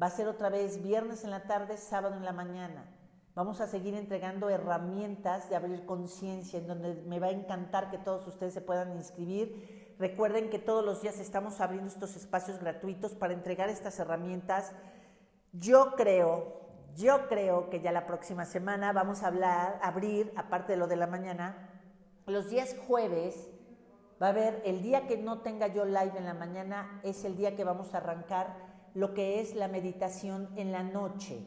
Va 0.01 0.07
a 0.07 0.11
ser 0.11 0.27
otra 0.27 0.49
vez 0.49 0.83
viernes 0.83 1.23
en 1.23 1.31
la 1.31 1.43
tarde, 1.43 1.77
sábado 1.77 2.15
en 2.15 2.23
la 2.23 2.31
mañana. 2.31 2.85
Vamos 3.33 3.61
a 3.61 3.67
seguir 3.67 3.93
entregando 3.93 4.49
herramientas 4.49 5.49
de 5.49 5.55
abrir 5.55 5.85
conciencia, 5.85 6.59
en 6.59 6.67
donde 6.67 6.95
me 7.07 7.19
va 7.19 7.27
a 7.27 7.31
encantar 7.31 7.91
que 7.91 7.97
todos 7.97 8.27
ustedes 8.27 8.53
se 8.53 8.61
puedan 8.61 8.95
inscribir. 8.95 9.95
Recuerden 9.99 10.49
que 10.49 10.59
todos 10.59 10.83
los 10.83 11.01
días 11.01 11.19
estamos 11.19 11.61
abriendo 11.61 11.87
estos 11.87 12.15
espacios 12.15 12.59
gratuitos 12.59 13.15
para 13.15 13.33
entregar 13.33 13.69
estas 13.69 13.99
herramientas. 13.99 14.73
Yo 15.53 15.93
creo, 15.95 16.61
yo 16.95 17.27
creo 17.27 17.69
que 17.69 17.81
ya 17.81 17.91
la 17.91 18.05
próxima 18.05 18.45
semana 18.45 18.93
vamos 18.93 19.23
a 19.23 19.27
hablar, 19.27 19.79
abrir, 19.81 20.31
aparte 20.35 20.73
de 20.73 20.77
lo 20.77 20.87
de 20.87 20.95
la 20.95 21.07
mañana, 21.07 21.69
los 22.25 22.49
días 22.49 22.75
jueves 22.87 23.49
Va 24.21 24.27
a 24.27 24.29
haber, 24.31 24.63
el 24.65 24.81
día 24.81 25.05
que 25.05 25.17
no 25.17 25.41
tenga 25.41 25.67
yo 25.67 25.85
live 25.85 26.13
en 26.17 26.25
la 26.25 26.33
mañana 26.33 26.99
es 27.03 27.23
el 27.23 27.37
día 27.37 27.55
que 27.55 27.63
vamos 27.63 27.93
a 27.93 27.97
arrancar 27.97 28.57
lo 28.95 29.13
que 29.13 29.39
es 29.39 29.53
la 29.53 29.67
meditación 29.67 30.49
en 30.55 30.71
la 30.71 30.81
noche. 30.81 31.45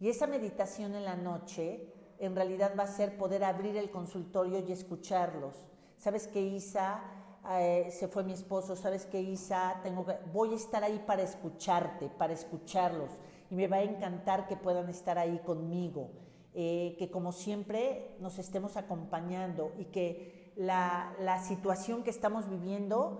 Y 0.00 0.10
esa 0.10 0.26
meditación 0.26 0.94
en 0.94 1.06
la 1.06 1.16
noche 1.16 1.94
en 2.18 2.36
realidad 2.36 2.74
va 2.78 2.82
a 2.82 2.88
ser 2.88 3.16
poder 3.16 3.42
abrir 3.42 3.78
el 3.78 3.90
consultorio 3.90 4.58
y 4.58 4.70
escucharlos. 4.70 5.66
¿Sabes 5.96 6.28
qué, 6.28 6.42
Isa? 6.42 7.02
Eh, 7.50 7.90
se 7.90 8.08
fue 8.08 8.24
mi 8.24 8.32
esposo, 8.32 8.74
¿sabes 8.74 9.06
qué, 9.06 9.20
Isa? 9.20 9.80
Tengo 9.82 10.06
voy 10.32 10.52
a 10.52 10.56
estar 10.56 10.82
ahí 10.82 11.02
para 11.06 11.22
escucharte, 11.22 12.08
para 12.08 12.32
escucharlos. 12.32 13.10
Y 13.50 13.54
me 13.54 13.68
va 13.68 13.76
a 13.76 13.82
encantar 13.82 14.46
que 14.46 14.56
puedan 14.56 14.88
estar 14.88 15.18
ahí 15.18 15.38
conmigo. 15.44 16.10
Eh, 16.56 16.94
que 17.00 17.10
como 17.10 17.32
siempre 17.32 18.16
nos 18.20 18.38
estemos 18.38 18.76
acompañando 18.76 19.72
y 19.76 19.86
que 19.86 20.52
la, 20.54 21.42
situación 21.44 22.04
que 22.04 22.10
estamos 22.10 22.48
viviendo, 22.48 23.18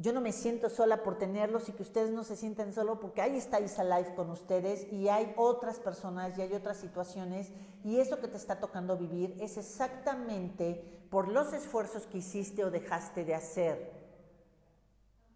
yo 0.00 0.12
no 0.12 0.20
me 0.20 0.32
siento 0.32 0.68
sola 0.68 1.04
por 1.04 1.16
tenerlos 1.16 1.68
y 1.68 1.72
que 1.72 1.84
ustedes 1.84 2.10
no 2.10 2.24
se 2.24 2.34
sienten 2.34 2.72
solo 2.72 2.98
porque 2.98 3.22
ahí 3.22 3.36
está 3.36 3.60
Isa 3.60 3.84
Life 3.84 4.16
con 4.16 4.30
ustedes 4.30 4.92
y 4.92 5.08
hay 5.08 5.32
otras 5.36 5.78
personas 5.78 6.36
y 6.36 6.42
hay 6.42 6.54
otras 6.54 6.78
situaciones 6.78 7.52
y 7.84 7.98
eso 7.98 8.18
que 8.18 8.26
te 8.26 8.36
está 8.36 8.58
tocando 8.58 8.96
vivir 8.96 9.36
es 9.40 9.56
exactamente 9.58 10.95
por 11.10 11.28
los 11.28 11.52
esfuerzos 11.52 12.06
que 12.06 12.18
hiciste 12.18 12.64
o 12.64 12.70
dejaste 12.70 13.24
de 13.24 13.34
hacer. 13.34 13.92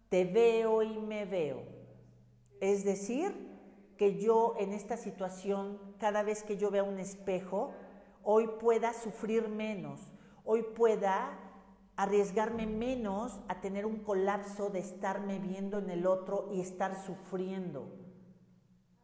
Te 0.09 0.25
veo 0.25 0.83
y 0.83 0.97
me 0.97 1.25
veo. 1.25 1.63
Es 2.59 2.83
decir, 2.83 3.51
que 3.97 4.17
yo 4.17 4.55
en 4.59 4.73
esta 4.73 4.97
situación, 4.97 5.79
cada 5.99 6.23
vez 6.23 6.43
que 6.43 6.57
yo 6.57 6.71
vea 6.71 6.83
un 6.83 6.99
espejo, 6.99 7.71
hoy 8.23 8.47
pueda 8.59 8.93
sufrir 8.93 9.47
menos, 9.47 9.99
hoy 10.43 10.63
pueda 10.63 11.37
arriesgarme 11.95 12.65
menos 12.65 13.39
a 13.47 13.61
tener 13.61 13.85
un 13.85 13.99
colapso 13.99 14.69
de 14.69 14.79
estarme 14.79 15.37
viendo 15.37 15.77
en 15.77 15.89
el 15.91 16.07
otro 16.07 16.49
y 16.51 16.61
estar 16.61 17.05
sufriendo. 17.05 17.97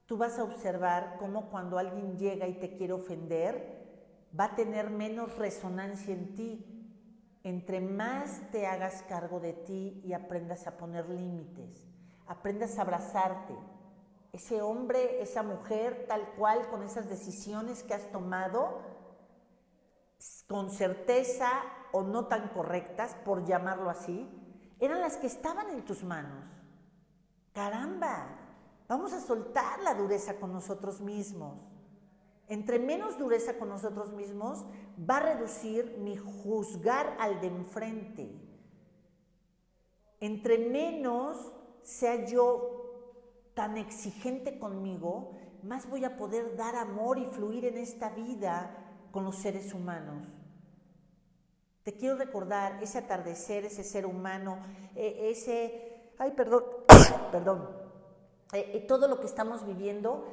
tú 0.08 0.18
vas 0.18 0.40
a 0.40 0.44
observar 0.44 1.18
cómo 1.20 1.50
cuando 1.50 1.78
alguien 1.78 2.18
llega 2.18 2.48
y 2.48 2.54
te 2.54 2.76
quiere 2.76 2.94
ofender, 2.94 3.87
va 4.38 4.46
a 4.46 4.56
tener 4.56 4.90
menos 4.90 5.38
resonancia 5.38 6.14
en 6.14 6.36
ti. 6.36 6.74
Entre 7.44 7.80
más 7.80 8.42
te 8.52 8.68
hagas 8.68 9.04
cargo 9.04 9.40
de 9.40 9.54
ti 9.54 10.02
y 10.04 10.14
aprendas 10.14 10.68
a 10.68 10.78
poner 10.78 11.10
límites, 11.10 11.88
aprendas 12.26 12.78
a 12.78 12.82
abrazarte. 12.82 13.56
Ese 14.34 14.62
hombre, 14.62 15.22
esa 15.22 15.44
mujer, 15.44 16.06
tal 16.08 16.34
cual, 16.36 16.68
con 16.70 16.84
esas 16.84 17.10
decisiones 17.10 17.84
que 17.84 17.94
has 17.94 18.12
tomado, 18.12 18.82
con 20.48 20.70
certeza 20.70 21.50
o 21.92 22.04
no 22.04 22.26
tan 22.28 22.50
correctas, 22.50 23.16
por 23.24 23.46
llamarlo 23.46 23.90
así, 23.90 24.30
eran 24.80 25.02
las 25.02 25.18
que 25.18 25.28
estaban 25.28 25.70
en 25.70 25.86
tus 25.86 26.04
manos. 26.04 26.44
Caramba, 27.54 28.28
vamos 28.88 29.14
a 29.14 29.22
soltar 29.22 29.80
la 29.80 29.94
dureza 29.94 30.36
con 30.36 30.54
nosotros 30.54 31.02
mismos. 31.02 31.77
Entre 32.48 32.80
menos 32.80 33.18
dureza 33.18 33.58
con 33.58 33.70
nosotros 33.70 34.14
mismos, 34.14 34.66
va 34.98 35.18
a 35.18 35.34
reducir 35.34 35.98
mi 36.00 36.16
juzgar 36.16 37.18
al 37.20 37.42
de 37.42 37.48
enfrente. 37.48 38.32
Entre 40.20 40.58
menos 40.58 41.54
sea 41.84 42.26
yo 42.26 43.52
tan 43.54 43.78
exigente 43.78 44.60
conmigo, 44.60 45.32
más 45.64 45.90
voy 45.90 46.06
a 46.06 46.16
poder 46.16 46.56
dar 46.56 46.76
amor 46.76 47.18
y 47.18 47.26
fluir 47.26 47.66
en 47.66 47.78
esta 47.78 48.10
vida 48.10 48.88
con 49.12 49.26
los 49.26 49.36
seres 49.36 49.74
humanos. 49.74 50.28
Te 51.84 51.94
quiero 51.96 52.18
recordar 52.18 52.82
ese 52.84 53.00
atardecer, 53.00 53.66
ese 53.66 53.84
ser 53.84 54.06
humano, 54.06 54.60
e, 54.96 55.30
ese, 55.32 56.12
ay, 56.18 56.32
perdón, 56.32 56.64
perdón, 57.32 57.70
e, 58.54 58.78
e, 58.78 58.80
todo 58.82 59.08
lo 59.08 59.20
que 59.20 59.26
estamos 59.26 59.66
viviendo 59.66 60.28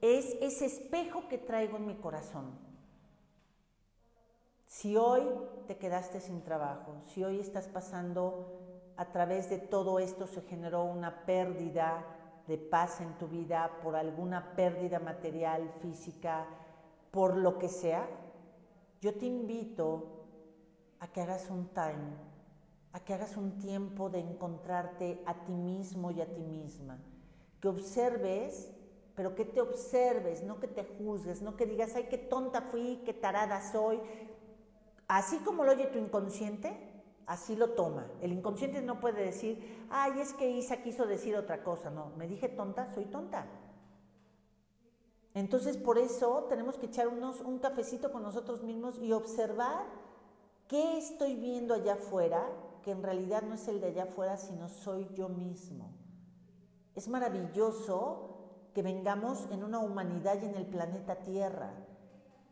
es 0.00 0.36
ese 0.40 0.66
espejo 0.66 1.28
que 1.28 1.38
traigo 1.38 1.76
en 1.76 1.86
mi 1.86 1.96
corazón. 1.96 2.58
Si 4.66 4.96
hoy 4.96 5.22
te 5.66 5.76
quedaste 5.76 6.20
sin 6.20 6.42
trabajo, 6.42 7.00
si 7.12 7.24
hoy 7.24 7.40
estás 7.40 7.66
pasando 7.68 8.58
a 8.96 9.06
través 9.12 9.48
de 9.48 9.58
todo 9.58 9.98
esto 9.98 10.26
se 10.26 10.42
generó 10.42 10.84
una 10.84 11.24
pérdida 11.24 12.04
de 12.46 12.58
paz 12.58 13.00
en 13.00 13.16
tu 13.18 13.28
vida 13.28 13.78
por 13.82 13.94
alguna 13.94 14.54
pérdida 14.56 14.98
material, 14.98 15.72
física, 15.80 16.46
por 17.10 17.36
lo 17.36 17.58
que 17.58 17.68
sea, 17.68 18.08
yo 19.00 19.14
te 19.14 19.26
invito 19.26 20.24
a 20.98 21.06
que 21.08 21.20
hagas 21.20 21.48
un 21.50 21.68
time, 21.68 22.16
a 22.92 23.00
que 23.00 23.14
hagas 23.14 23.36
un 23.36 23.58
tiempo 23.58 24.10
de 24.10 24.18
encontrarte 24.18 25.22
a 25.26 25.44
ti 25.44 25.52
mismo 25.52 26.10
y 26.10 26.20
a 26.20 26.34
ti 26.34 26.42
misma, 26.42 26.98
que 27.60 27.68
observes, 27.68 28.72
pero 29.18 29.34
que 29.34 29.44
te 29.44 29.60
observes, 29.60 30.44
no 30.44 30.60
que 30.60 30.68
te 30.68 30.84
juzgues, 30.84 31.42
no 31.42 31.56
que 31.56 31.66
digas, 31.66 31.96
ay, 31.96 32.06
qué 32.08 32.18
tonta 32.18 32.62
fui, 32.62 33.02
qué 33.04 33.12
tarada 33.12 33.60
soy. 33.72 34.00
Así 35.08 35.38
como 35.38 35.64
lo 35.64 35.72
oye 35.72 35.88
tu 35.88 35.98
inconsciente, 35.98 37.02
así 37.26 37.56
lo 37.56 37.70
toma. 37.70 38.06
El 38.22 38.32
inconsciente 38.32 38.80
no 38.80 39.00
puede 39.00 39.24
decir, 39.24 39.86
ay, 39.90 40.20
es 40.20 40.34
que 40.34 40.48
Isa 40.48 40.82
quiso 40.82 41.04
decir 41.04 41.34
otra 41.34 41.64
cosa. 41.64 41.90
No, 41.90 42.12
me 42.16 42.28
dije 42.28 42.48
tonta, 42.48 42.86
soy 42.94 43.06
tonta. 43.06 43.48
Entonces, 45.34 45.76
por 45.76 45.98
eso 45.98 46.46
tenemos 46.48 46.78
que 46.78 46.86
echar 46.86 47.08
un 47.08 47.58
cafecito 47.58 48.12
con 48.12 48.22
nosotros 48.22 48.62
mismos 48.62 48.98
y 49.02 49.12
observar 49.12 49.84
¿Qué 50.68 50.98
estoy 50.98 51.34
viendo 51.34 51.72
allá 51.72 51.94
afuera? 51.94 52.46
Que 52.82 52.90
en 52.90 53.02
realidad 53.02 53.42
no 53.42 53.54
es 53.54 53.66
el 53.68 53.80
de 53.80 53.86
allá 53.88 54.02
afuera, 54.04 54.36
sino 54.36 54.68
soy 54.68 55.08
yo 55.14 55.30
mismo. 55.30 55.90
Es 56.94 57.08
maravilloso 57.08 58.37
que 58.74 58.82
vengamos 58.82 59.46
en 59.50 59.64
una 59.64 59.78
humanidad 59.78 60.40
y 60.40 60.46
en 60.46 60.54
el 60.54 60.66
planeta 60.66 61.16
Tierra. 61.16 61.72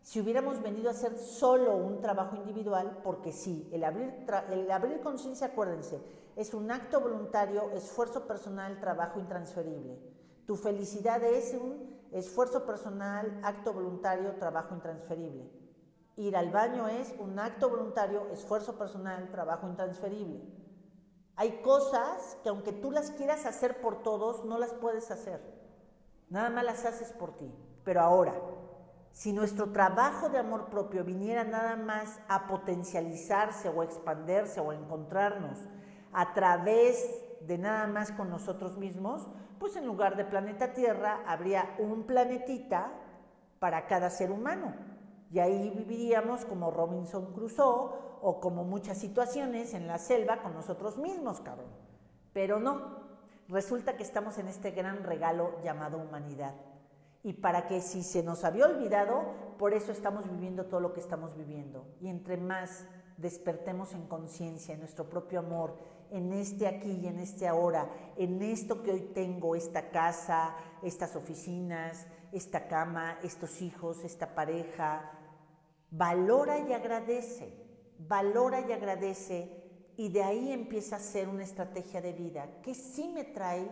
Si 0.02 0.20
hubiéramos 0.20 0.62
venido 0.62 0.88
a 0.88 0.92
hacer 0.92 1.18
solo 1.18 1.76
un 1.76 2.00
trabajo 2.00 2.37
individual, 2.37 3.00
porque 3.02 3.33
sí, 3.33 3.68
el 3.72 3.83
abrir, 3.83 4.14
el 4.50 4.70
abrir 4.70 5.00
conciencia, 5.00 5.48
acuérdense, 5.48 6.00
es 6.37 6.55
un 6.55 6.70
acto 6.70 7.00
voluntario, 7.00 7.70
esfuerzo 7.72 8.26
personal, 8.26 8.79
trabajo 8.79 9.18
intransferible. 9.18 9.98
Tu 10.46 10.55
felicidad 10.55 11.24
es 11.24 11.55
un 11.55 11.96
esfuerzo 12.12 12.64
personal, 12.64 13.40
acto 13.42 13.72
voluntario, 13.72 14.37
trabajo 14.37 14.74
intransferible. 14.74 15.50
Ir 16.16 16.37
al 16.37 16.50
baño 16.50 16.87
es 16.88 17.14
un 17.18 17.38
acto 17.38 17.68
voluntario, 17.68 18.29
esfuerzo 18.31 18.79
personal, 18.79 19.29
trabajo 19.31 19.66
intransferible. 19.66 20.40
Hay 21.35 21.61
cosas 21.62 22.38
que 22.42 22.48
aunque 22.48 22.72
tú 22.72 22.90
las 22.90 23.11
quieras 23.11 23.44
hacer 23.44 23.81
por 23.81 24.02
todos, 24.02 24.44
no 24.44 24.59
las 24.59 24.72
puedes 24.72 25.11
hacer. 25.11 25.56
Nada 26.28 26.50
más 26.50 26.64
las 26.64 26.84
haces 26.84 27.12
por 27.12 27.36
ti. 27.36 27.52
Pero 27.84 28.00
ahora, 28.00 28.34
si 29.12 29.32
nuestro 29.32 29.70
trabajo 29.70 30.28
de 30.28 30.38
amor 30.38 30.66
propio 30.66 31.04
viniera 31.04 31.44
nada 31.44 31.76
más 31.76 32.20
a 32.28 32.46
potencializarse 32.46 33.68
o 33.68 33.82
expandirse 33.82 34.60
o 34.60 34.72
encontrarnos 34.72 35.58
a 36.12 36.34
través 36.34 37.22
de 37.40 37.58
nada 37.58 37.86
más 37.86 38.12
con 38.12 38.28
nosotros 38.28 38.76
mismos, 38.76 39.28
pues 39.58 39.76
en 39.76 39.86
lugar 39.86 40.16
de 40.16 40.24
planeta 40.24 40.74
Tierra 40.74 41.20
habría 41.26 41.74
un 41.78 42.04
planetita 42.04 42.92
para 43.58 43.86
cada 43.86 44.10
ser 44.10 44.30
humano. 44.30 44.74
Y 45.30 45.38
ahí 45.38 45.70
viviríamos 45.70 46.44
como 46.44 46.70
Robinson 46.70 47.32
Crusoe 47.32 47.92
o 48.20 48.40
como 48.40 48.64
muchas 48.64 48.98
situaciones 48.98 49.74
en 49.74 49.86
la 49.86 49.98
selva 49.98 50.42
con 50.42 50.54
nosotros 50.54 50.98
mismos, 50.98 51.40
cabrón. 51.40 51.70
Pero 52.32 52.60
no, 52.60 53.06
resulta 53.48 53.96
que 53.96 54.02
estamos 54.02 54.38
en 54.38 54.48
este 54.48 54.70
gran 54.70 55.02
regalo 55.04 55.61
llamado 55.62 55.98
humanidad. 55.98 56.54
Y 57.22 57.35
para 57.35 57.66
que 57.66 57.80
si 57.80 58.02
se 58.02 58.22
nos 58.22 58.44
había 58.44 58.66
olvidado, 58.66 59.56
por 59.59 59.74
eso 59.74 59.90
estamos 59.90 60.30
viviendo 60.30 60.66
todo 60.66 60.80
lo 60.80 60.92
que 60.92 61.00
estamos 61.00 61.37
viviendo. 61.37 61.87
Y 62.00 62.09
entre 62.09 62.37
más 62.37 62.87
despertemos 63.16 63.94
en 63.94 64.06
conciencia, 64.06 64.74
en 64.74 64.80
nuestro 64.80 65.09
propio 65.09 65.40
amor, 65.40 65.76
en 66.11 66.32
este 66.32 66.68
aquí 66.68 67.00
y 67.02 67.06
en 67.09 67.18
este 67.18 67.48
ahora, 67.48 67.90
en 68.16 68.40
esto 68.42 68.82
que 68.82 68.92
hoy 68.92 69.00
tengo, 69.12 69.56
esta 69.56 69.90
casa, 69.90 70.54
estas 70.82 71.16
oficinas, 71.16 72.06
esta 72.32 72.68
cama, 72.68 73.18
estos 73.22 73.61
hijos, 73.62 74.04
esta 74.04 74.35
pareja, 74.35 75.11
valora 75.90 76.59
y 76.59 76.72
agradece, 76.72 77.56
valora 77.98 78.61
y 78.61 78.72
agradece 78.72 79.65
y 79.96 80.11
de 80.11 80.22
ahí 80.22 80.52
empieza 80.52 80.96
a 80.96 81.00
ser 81.00 81.28
una 81.28 81.42
estrategia 81.42 82.00
de 82.00 82.12
vida 82.12 82.48
que 82.62 82.74
sí 82.74 83.09
me 83.09 83.24
trae 83.24 83.68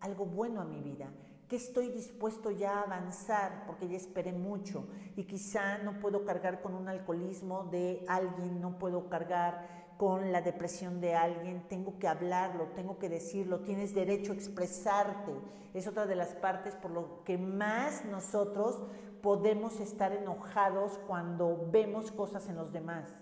algo 0.00 0.26
bueno 0.26 0.60
a 0.60 0.64
mi 0.64 0.80
vida, 0.80 1.08
que 1.48 1.56
estoy 1.56 1.88
dispuesto 1.88 2.50
ya 2.50 2.78
a 2.78 2.82
avanzar 2.82 3.64
porque 3.66 3.88
ya 3.88 3.96
esperé 3.96 4.32
mucho 4.32 4.86
y 5.16 5.24
quizá 5.24 5.78
no 5.78 5.98
puedo 6.00 6.24
cargar 6.24 6.60
con 6.60 6.74
un 6.74 6.88
alcoholismo 6.88 7.64
de 7.64 8.04
alguien, 8.08 8.60
no 8.60 8.78
puedo 8.78 9.08
cargar 9.08 9.86
con 9.96 10.30
la 10.30 10.42
depresión 10.42 11.00
de 11.00 11.14
alguien, 11.14 11.66
tengo 11.68 11.98
que 11.98 12.08
hablarlo, 12.08 12.66
tengo 12.74 12.98
que 12.98 13.08
decirlo, 13.08 13.60
tienes 13.60 13.94
derecho 13.94 14.32
a 14.32 14.34
expresarte. 14.34 15.32
Es 15.72 15.86
otra 15.86 16.06
de 16.06 16.16
las 16.16 16.34
partes 16.34 16.74
por 16.74 16.90
lo 16.90 17.24
que 17.24 17.38
más 17.38 18.04
nosotros 18.04 18.82
podemos 19.22 19.80
estar 19.80 20.12
enojados 20.12 20.98
cuando 21.06 21.68
vemos 21.72 22.12
cosas 22.12 22.46
en 22.48 22.56
los 22.56 22.72
demás. 22.72 23.14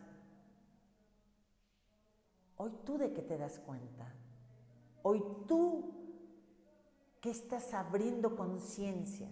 Hoy 2.64 2.72
tú 2.86 2.96
de 2.96 3.12
qué 3.12 3.20
te 3.20 3.36
das 3.36 3.58
cuenta. 3.58 4.10
Hoy 5.02 5.22
tú 5.46 5.92
que 7.20 7.30
estás 7.30 7.74
abriendo 7.74 8.36
conciencia. 8.36 9.28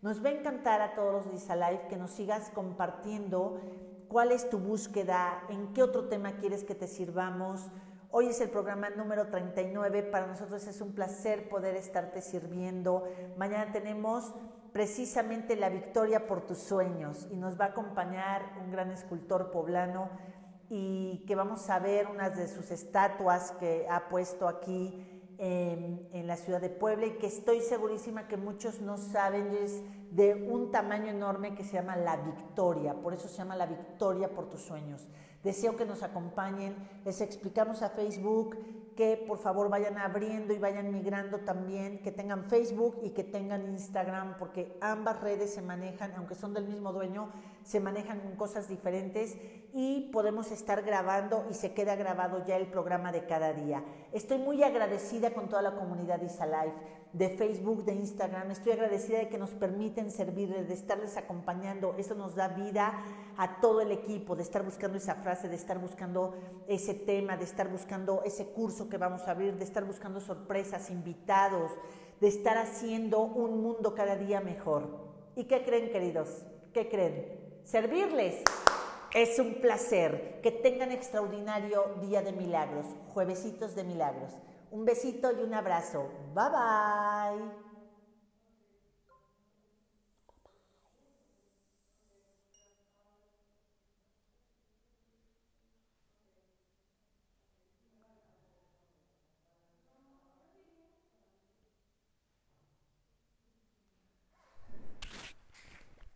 Nos 0.00 0.24
va 0.24 0.30
a 0.30 0.32
encantar 0.32 0.80
a 0.80 0.94
todos 0.94 1.26
los 1.26 1.46
de 1.46 1.56
Life 1.56 1.88
que 1.90 1.98
nos 1.98 2.10
sigas 2.10 2.48
compartiendo 2.54 3.60
cuál 4.08 4.32
es 4.32 4.48
tu 4.48 4.58
búsqueda, 4.58 5.44
en 5.50 5.74
qué 5.74 5.82
otro 5.82 6.08
tema 6.08 6.38
quieres 6.38 6.64
que 6.64 6.74
te 6.74 6.88
sirvamos. 6.88 7.68
Hoy 8.10 8.28
es 8.28 8.40
el 8.40 8.48
programa 8.48 8.88
número 8.88 9.26
39, 9.26 10.04
para 10.04 10.26
nosotros 10.26 10.66
es 10.66 10.80
un 10.80 10.94
placer 10.94 11.50
poder 11.50 11.76
estarte 11.76 12.22
sirviendo. 12.22 13.04
Mañana 13.36 13.72
tenemos 13.72 14.32
precisamente 14.72 15.54
la 15.54 15.68
victoria 15.68 16.26
por 16.26 16.46
tus 16.46 16.56
sueños 16.56 17.28
y 17.30 17.36
nos 17.36 17.60
va 17.60 17.66
a 17.66 17.68
acompañar 17.68 18.54
un 18.64 18.70
gran 18.70 18.90
escultor 18.90 19.50
poblano 19.50 20.08
y 20.70 21.24
que 21.26 21.34
vamos 21.34 21.68
a 21.70 21.78
ver 21.78 22.08
unas 22.08 22.36
de 22.36 22.46
sus 22.48 22.70
estatuas 22.70 23.52
que 23.52 23.86
ha 23.88 24.08
puesto 24.08 24.46
aquí 24.48 25.04
en, 25.38 26.26
la 26.26 26.36
ciudad 26.36 26.60
de 26.60 26.68
Puebla 26.68 27.06
y 27.06 27.12
que 27.12 27.26
estoy 27.26 27.60
segurísima 27.60 28.28
que 28.28 28.36
muchos 28.36 28.80
no 28.80 28.98
saben, 28.98 29.56
es 29.62 29.82
de 30.10 30.34
un 30.34 30.70
tamaño 30.70 31.06
enorme 31.06 31.54
que 31.54 31.64
se 31.64 31.74
llama 31.74 31.96
La 31.96 32.16
Victoria, 32.16 32.94
por 32.94 33.14
eso 33.14 33.28
se 33.28 33.36
llama 33.36 33.56
La 33.56 33.66
Victoria 33.66 34.34
por 34.34 34.50
tus 34.50 34.60
sueños. 34.60 35.08
Deseo 35.42 35.76
que 35.76 35.86
nos 35.86 36.02
acompañen, 36.02 36.74
les 37.04 37.20
explicamos 37.20 37.82
a 37.82 37.90
Facebook 37.90 38.58
que 38.96 39.16
por 39.28 39.38
favor 39.38 39.70
vayan 39.70 39.96
abriendo 39.96 40.52
y 40.52 40.58
vayan 40.58 40.92
migrando 40.92 41.38
también, 41.38 42.02
que 42.02 42.10
tengan 42.10 42.46
Facebook 42.50 42.98
y 43.02 43.10
que 43.10 43.22
tengan 43.22 43.70
Instagram, 43.70 44.36
porque 44.38 44.76
ambas 44.80 45.20
redes 45.20 45.54
se 45.54 45.62
manejan, 45.62 46.12
aunque 46.16 46.34
son 46.34 46.52
del 46.52 46.66
mismo 46.66 46.92
dueño, 46.92 47.30
se 47.68 47.80
manejan 47.80 48.20
con 48.20 48.34
cosas 48.34 48.66
diferentes 48.66 49.36
y 49.74 50.08
podemos 50.10 50.50
estar 50.52 50.82
grabando 50.82 51.46
y 51.50 51.54
se 51.54 51.74
queda 51.74 51.96
grabado 51.96 52.42
ya 52.46 52.56
el 52.56 52.66
programa 52.66 53.12
de 53.12 53.26
cada 53.26 53.52
día. 53.52 53.84
Estoy 54.14 54.38
muy 54.38 54.62
agradecida 54.62 55.34
con 55.34 55.50
toda 55.50 55.60
la 55.60 55.74
comunidad 55.74 56.18
de 56.18 56.26
Isalife, 56.26 56.72
de 57.12 57.28
Facebook, 57.28 57.84
de 57.84 57.92
Instagram. 57.92 58.50
Estoy 58.52 58.72
agradecida 58.72 59.18
de 59.18 59.28
que 59.28 59.36
nos 59.36 59.50
permiten 59.50 60.10
servirles, 60.10 60.66
de 60.66 60.72
estarles 60.72 61.18
acompañando. 61.18 61.94
Eso 61.98 62.14
nos 62.14 62.34
da 62.34 62.48
vida 62.48 63.04
a 63.36 63.60
todo 63.60 63.82
el 63.82 63.92
equipo, 63.92 64.34
de 64.34 64.44
estar 64.44 64.64
buscando 64.64 64.96
esa 64.96 65.16
frase, 65.16 65.50
de 65.50 65.56
estar 65.56 65.78
buscando 65.78 66.36
ese 66.68 66.94
tema, 66.94 67.36
de 67.36 67.44
estar 67.44 67.68
buscando 67.68 68.22
ese 68.24 68.46
curso 68.46 68.88
que 68.88 68.96
vamos 68.96 69.28
a 69.28 69.32
abrir, 69.32 69.58
de 69.58 69.64
estar 69.64 69.84
buscando 69.84 70.22
sorpresas, 70.22 70.88
invitados, 70.88 71.70
de 72.18 72.28
estar 72.28 72.56
haciendo 72.56 73.20
un 73.20 73.62
mundo 73.62 73.94
cada 73.94 74.16
día 74.16 74.40
mejor. 74.40 74.88
¿Y 75.36 75.44
qué 75.44 75.62
creen, 75.66 75.92
queridos? 75.92 76.46
¿Qué 76.72 76.88
creen? 76.88 77.37
Servirles. 77.68 78.42
Es 79.12 79.38
un 79.38 79.54
placer. 79.60 80.40
Que 80.42 80.50
tengan 80.50 80.90
extraordinario 80.90 81.96
día 82.00 82.22
de 82.22 82.32
milagros, 82.32 82.86
juevesitos 83.12 83.74
de 83.74 83.84
milagros. 83.84 84.32
Un 84.70 84.84
besito 84.84 85.30
y 85.32 85.42
un 85.42 85.54
abrazo. 85.54 86.08
Bye 86.34 86.50
bye. 86.50 87.68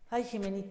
Ay, 0.09 0.23
Jimenita. 0.25 0.69